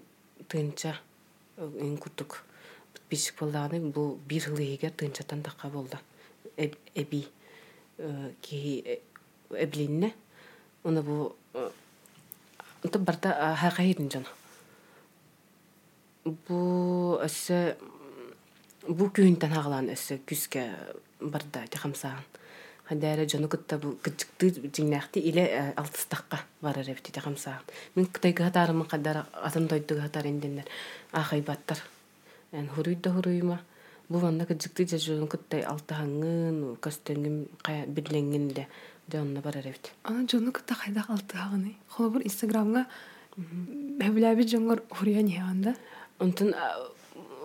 тыынча 0.48 0.94
ин 1.58 1.98
курдук 1.98 2.44
бишик 3.10 3.40
боллаганы 3.40 3.92
бу 3.92 4.20
бир 4.28 4.44
хылыгер 4.50 4.92
тынчатан 4.92 5.42
такка 5.44 5.70
болду. 5.70 5.98
Эби 6.58 7.28
ки 8.42 9.00
эблинне 9.50 10.14
уна 10.84 11.02
бу 11.02 11.36
онто 12.84 13.00
барта 13.00 13.56
хакайдын 13.60 14.10
жана 14.12 14.28
бу 16.24 17.20
өссө 17.24 17.76
бу 18.88 19.10
күүнтен 19.14 19.54
хагалан 19.54 19.90
өссө 19.94 20.20
күскө 20.28 20.66
барда 21.20 21.66
тихамсаан. 21.72 22.24
Хадара 22.90 23.26
жону 23.30 23.50
кытта 23.50 23.78
бу 23.78 23.96
кычыкты 24.04 24.50
жиңнахти 24.74 25.22
иле 25.30 25.46
алтыстакка 25.78 26.42
барар 26.62 26.90
эбити 26.90 27.12
тихамсаан. 27.12 27.62
Мен 27.96 28.08
кытай 28.08 28.34
гатарымын 28.34 28.88
кадара 28.88 29.28
атын 29.34 29.68
тойду 29.68 29.96
гатар 30.00 30.26
инденнер 30.28 30.66
ахай 31.12 31.42
баттар. 31.42 31.78
Эн 32.52 32.68
хуруйда 32.68 33.12
хуруйма 33.14 33.60
бу 34.10 34.20
ванна 34.20 34.46
кычыкты 34.46 34.88
жажуун 34.90 35.28
кыттай 35.28 35.62
алтахаңын 35.62 36.78
көстөңүм 36.82 37.44
билеңин 37.94 38.48
де 38.54 38.68
жонна 39.12 39.42
барар 39.42 39.68
эбит. 39.68 39.92
Ана 40.04 40.28
жону 40.28 40.52
кытта 40.52 40.74
хайдак 40.74 41.10
алтыагыны 41.10 41.76
холобур 41.90 42.22
инстаграмга 42.26 42.86
бэбилээби 43.38 44.48
жоңор 44.50 44.84
хурия 44.90 45.22
ниһаанда 45.22 45.76
онтун 46.20 46.54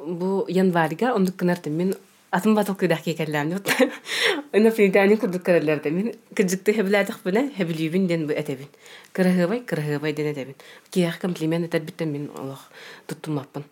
бу 0.06 0.46
январьга 0.48 1.14
ондук 1.14 1.36
кынарты 1.36 1.70
мен 1.70 1.94
атын 2.30 2.54
батыл 2.54 2.74
кыдах 2.74 3.02
кекерлерни 3.02 3.58
ына 4.52 4.70
фидани 4.70 5.16
курдук 5.16 5.42
каралерде 5.42 5.90
мен 5.90 6.14
кыжыкты 6.34 6.72
хебилядык 6.72 7.20
бина 7.24 7.48
хебилибин 7.56 8.06
ден 8.06 8.28
этебин 8.30 8.68
кырыгыбай 9.12 9.60
кырыгыбай 9.60 10.12
ден 10.12 10.32
этебин 10.32 10.54
киях 10.90 11.18
комплимент 11.18 11.66
этер 11.66 11.82
биттен 11.82 12.12
мен 12.12 12.30
олох 12.36 12.70
туттумаппын. 13.06 13.64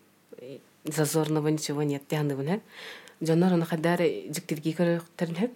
Зазорного 0.85 1.49
ничего 1.49 1.83
нет 1.83 2.07
тяндыбын 2.09 2.47
хэ 2.47 2.61
жонор 3.21 3.55
оны 3.55 3.67
кадары 3.67 4.27
жиктирги 4.31 4.75
көрөктерин 4.79 5.37
хэ 5.37 5.51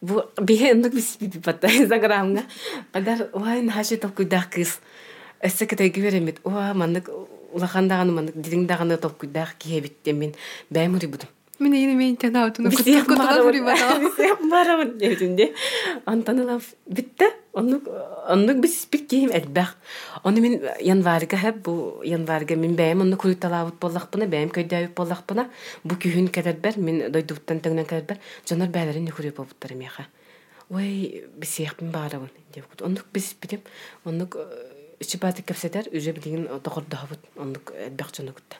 бу 0.00 0.22
бие 0.40 0.72
ондук 0.72 0.94
бис 0.94 1.16
би 1.20 1.30
батта 1.38 1.68
инстаграмга 1.68 2.42
кадар 2.92 3.28
ой 3.32 3.62
нахаши 3.62 3.96
топ 3.96 4.14
куйдах 4.14 4.50
кыз 4.50 4.80
эссе 5.40 5.66
кетей 5.66 5.88
гиберемит 5.88 6.40
уа 6.44 6.74
мандык 6.74 7.10
улахандаганы 7.52 8.12
мандык 8.12 8.36
дилиңдаганы 8.36 8.96
топ 8.98 9.18
куйдах 9.18 9.54
киебит 9.56 10.06
мен 10.06 10.34
баймури 10.70 11.06
будум 11.06 11.28
мен 11.60 11.74
эйне 11.74 11.94
мен 11.94 12.16
танаутуну 12.16 12.70
Бисех 12.70 13.06
барабын 13.06 14.98
дебитинде 14.98 15.54
антаныла 16.04 16.60
битте 16.86 17.30
оннук 17.52 17.88
оннук 18.28 18.56
бис 18.60 18.86
бик 18.90 19.08
кийим 19.08 19.30
элбэх 19.30 19.76
оны 20.22 20.40
мен 20.40 20.60
январьга 20.80 21.36
хэп 21.36 21.56
бу 21.62 22.02
январьга 22.04 22.56
мен 22.56 22.74
бэйм 22.74 23.00
онну 23.02 23.16
куйталаабыт 23.16 23.78
боллахпына 23.80 24.26
бэйм 24.26 24.50
көйдөөбүт 24.50 24.94
боллахпына 24.94 25.48
бу 25.84 25.94
күһүн 25.94 26.28
кэдербер 26.28 26.78
мен 26.78 27.12
дойдуттан 27.12 27.60
тыңнан 27.60 27.86
кэдербер 27.86 28.18
жонор 28.48 28.68
бээлерин 28.68 29.06
нүкүрү 29.08 29.34
болбуттар 29.36 29.74
меха 29.74 30.06
ой 30.70 31.24
бисехпин 31.38 31.90
барабын 31.90 32.30
деп 32.54 32.66
оннук 32.82 33.06
бис 33.12 33.34
битим 33.40 33.60
оннук 34.04 34.36
үчү 35.00 35.18
баты 35.20 35.42
кепсетер 35.42 35.88
үже 35.92 36.12
билигин 36.12 36.48
тохордоһобут 36.62 37.20
оннук 37.36 37.72
элбэх 37.86 38.10
жонукутта 38.16 38.56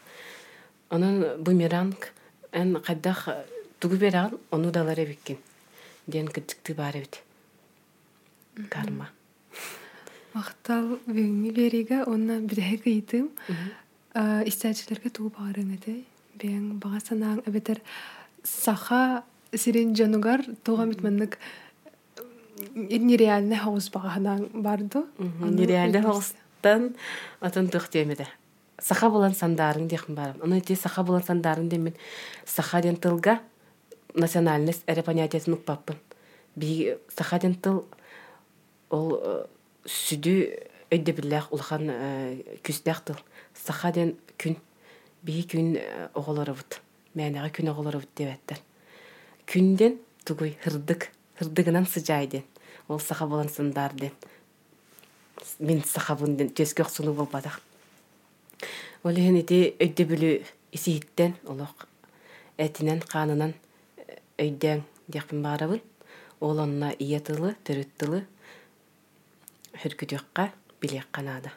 онун 0.91 1.43
бумеранг 1.43 2.13
эн 2.55 2.79
кайдах 2.81 3.29
тугу 3.81 3.97
берагын 3.99 4.39
ону 4.51 4.71
далар 4.71 4.99
эбиккин. 4.99 5.39
Диэн 6.07 6.29
кычыкты 6.29 6.75
баар 6.75 6.97
эбит. 6.97 7.21
Карма. 8.71 9.11
Мактал 10.35 10.99
беңи 11.07 11.51
берига 11.55 12.05
онна 12.07 12.39
бидэһэ 12.41 12.79
кыйтым 12.87 13.31
истәчилерге 14.15 15.11
туу 15.11 15.31
баарың 15.35 15.75
эте 15.75 15.97
бең 16.39 16.79
бага 16.83 17.01
санаң 17.03 17.43
эбетер 17.47 17.83
саха 18.43 19.25
сирин 19.55 19.95
жонугар 19.95 20.43
туга 20.65 20.87
митманнык 20.87 21.39
нереальный 22.75 23.59
хаус 23.59 23.91
баганаң 23.91 24.49
барды. 24.63 25.05
Нереальный 25.19 26.03
хаустан 26.03 26.95
атын 27.41 27.69
тух 27.69 27.89
темеде 27.91 28.29
саха 28.85 29.09
булан 29.11 29.33
сандарың 29.33 29.89
диэхин 29.89 30.15
барам 30.15 30.43
ону 30.45 30.59
ити 30.61 30.77
саха 30.77 31.03
булан 31.03 31.25
сандарың 31.25 31.69
демен 31.73 31.95
саха 32.45 32.83
ден 32.83 32.97
тылга 32.97 33.41
национальность 34.15 34.85
эре 34.87 35.03
понятиятын 35.03 35.55
укпаппын. 35.55 35.99
Би 36.57 36.97
саха 37.17 37.39
ден 37.39 37.55
тыл 37.55 37.85
ол 38.91 39.49
сүдү 39.85 40.35
өйдө 40.93 41.17
биллах 41.17 41.51
улахан 41.53 41.91
күстэх 42.63 43.03
тыл. 43.05 43.19
Саха 43.55 43.93
ден 43.93 44.15
күн 44.39 44.57
би 45.23 45.43
күн 45.43 45.79
оголорубут 46.15 46.81
мээнега 47.15 47.51
күн 47.51 47.73
оголорубут 47.73 48.11
дебеттер. 48.17 48.61
Күнден 49.47 49.99
тугуй 50.25 50.57
хырдык. 50.63 51.11
Хырдыгынан 51.39 51.87
сыжайден 51.87 52.45
ол 52.89 53.01
саха 53.01 53.27
булан 53.27 53.49
сандар 53.49 53.93
ден. 53.95 54.13
Мен 55.59 55.83
сахабын 55.83 56.37
ден 56.37 56.49
төскөх 56.49 56.89
суну 56.89 57.13
болбадах. 57.13 57.61
Олиһин 59.05 59.37
ити 59.37 59.77
өйдө 59.85 60.05
бүлү 60.09 60.29
исииттен 60.73 61.35
олох 61.53 61.83
этинен 62.57 63.03
хаанынан 63.05 63.53
өйдөң 64.41 64.81
диэхпин 65.13 65.43
баарабын 65.45 65.83
ол 66.41 66.63
онна 66.65 66.89
иятылы 66.97 67.53
төрүттылы 67.69 68.23
хүркүтүөхка 69.77 70.49
билиэх 70.81 71.13
канаада 71.13 71.53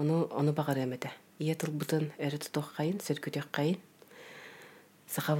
ону 0.00 0.24
ону 0.32 0.56
багар 0.56 0.80
эмете 0.80 1.12
иятылбытын 1.38 2.14
өрү 2.16 2.40
тутуох 2.46 2.72
кайын 2.78 2.96
сөркүтүөх 3.04 3.52
кайын 3.52 3.76
саха 5.04 5.36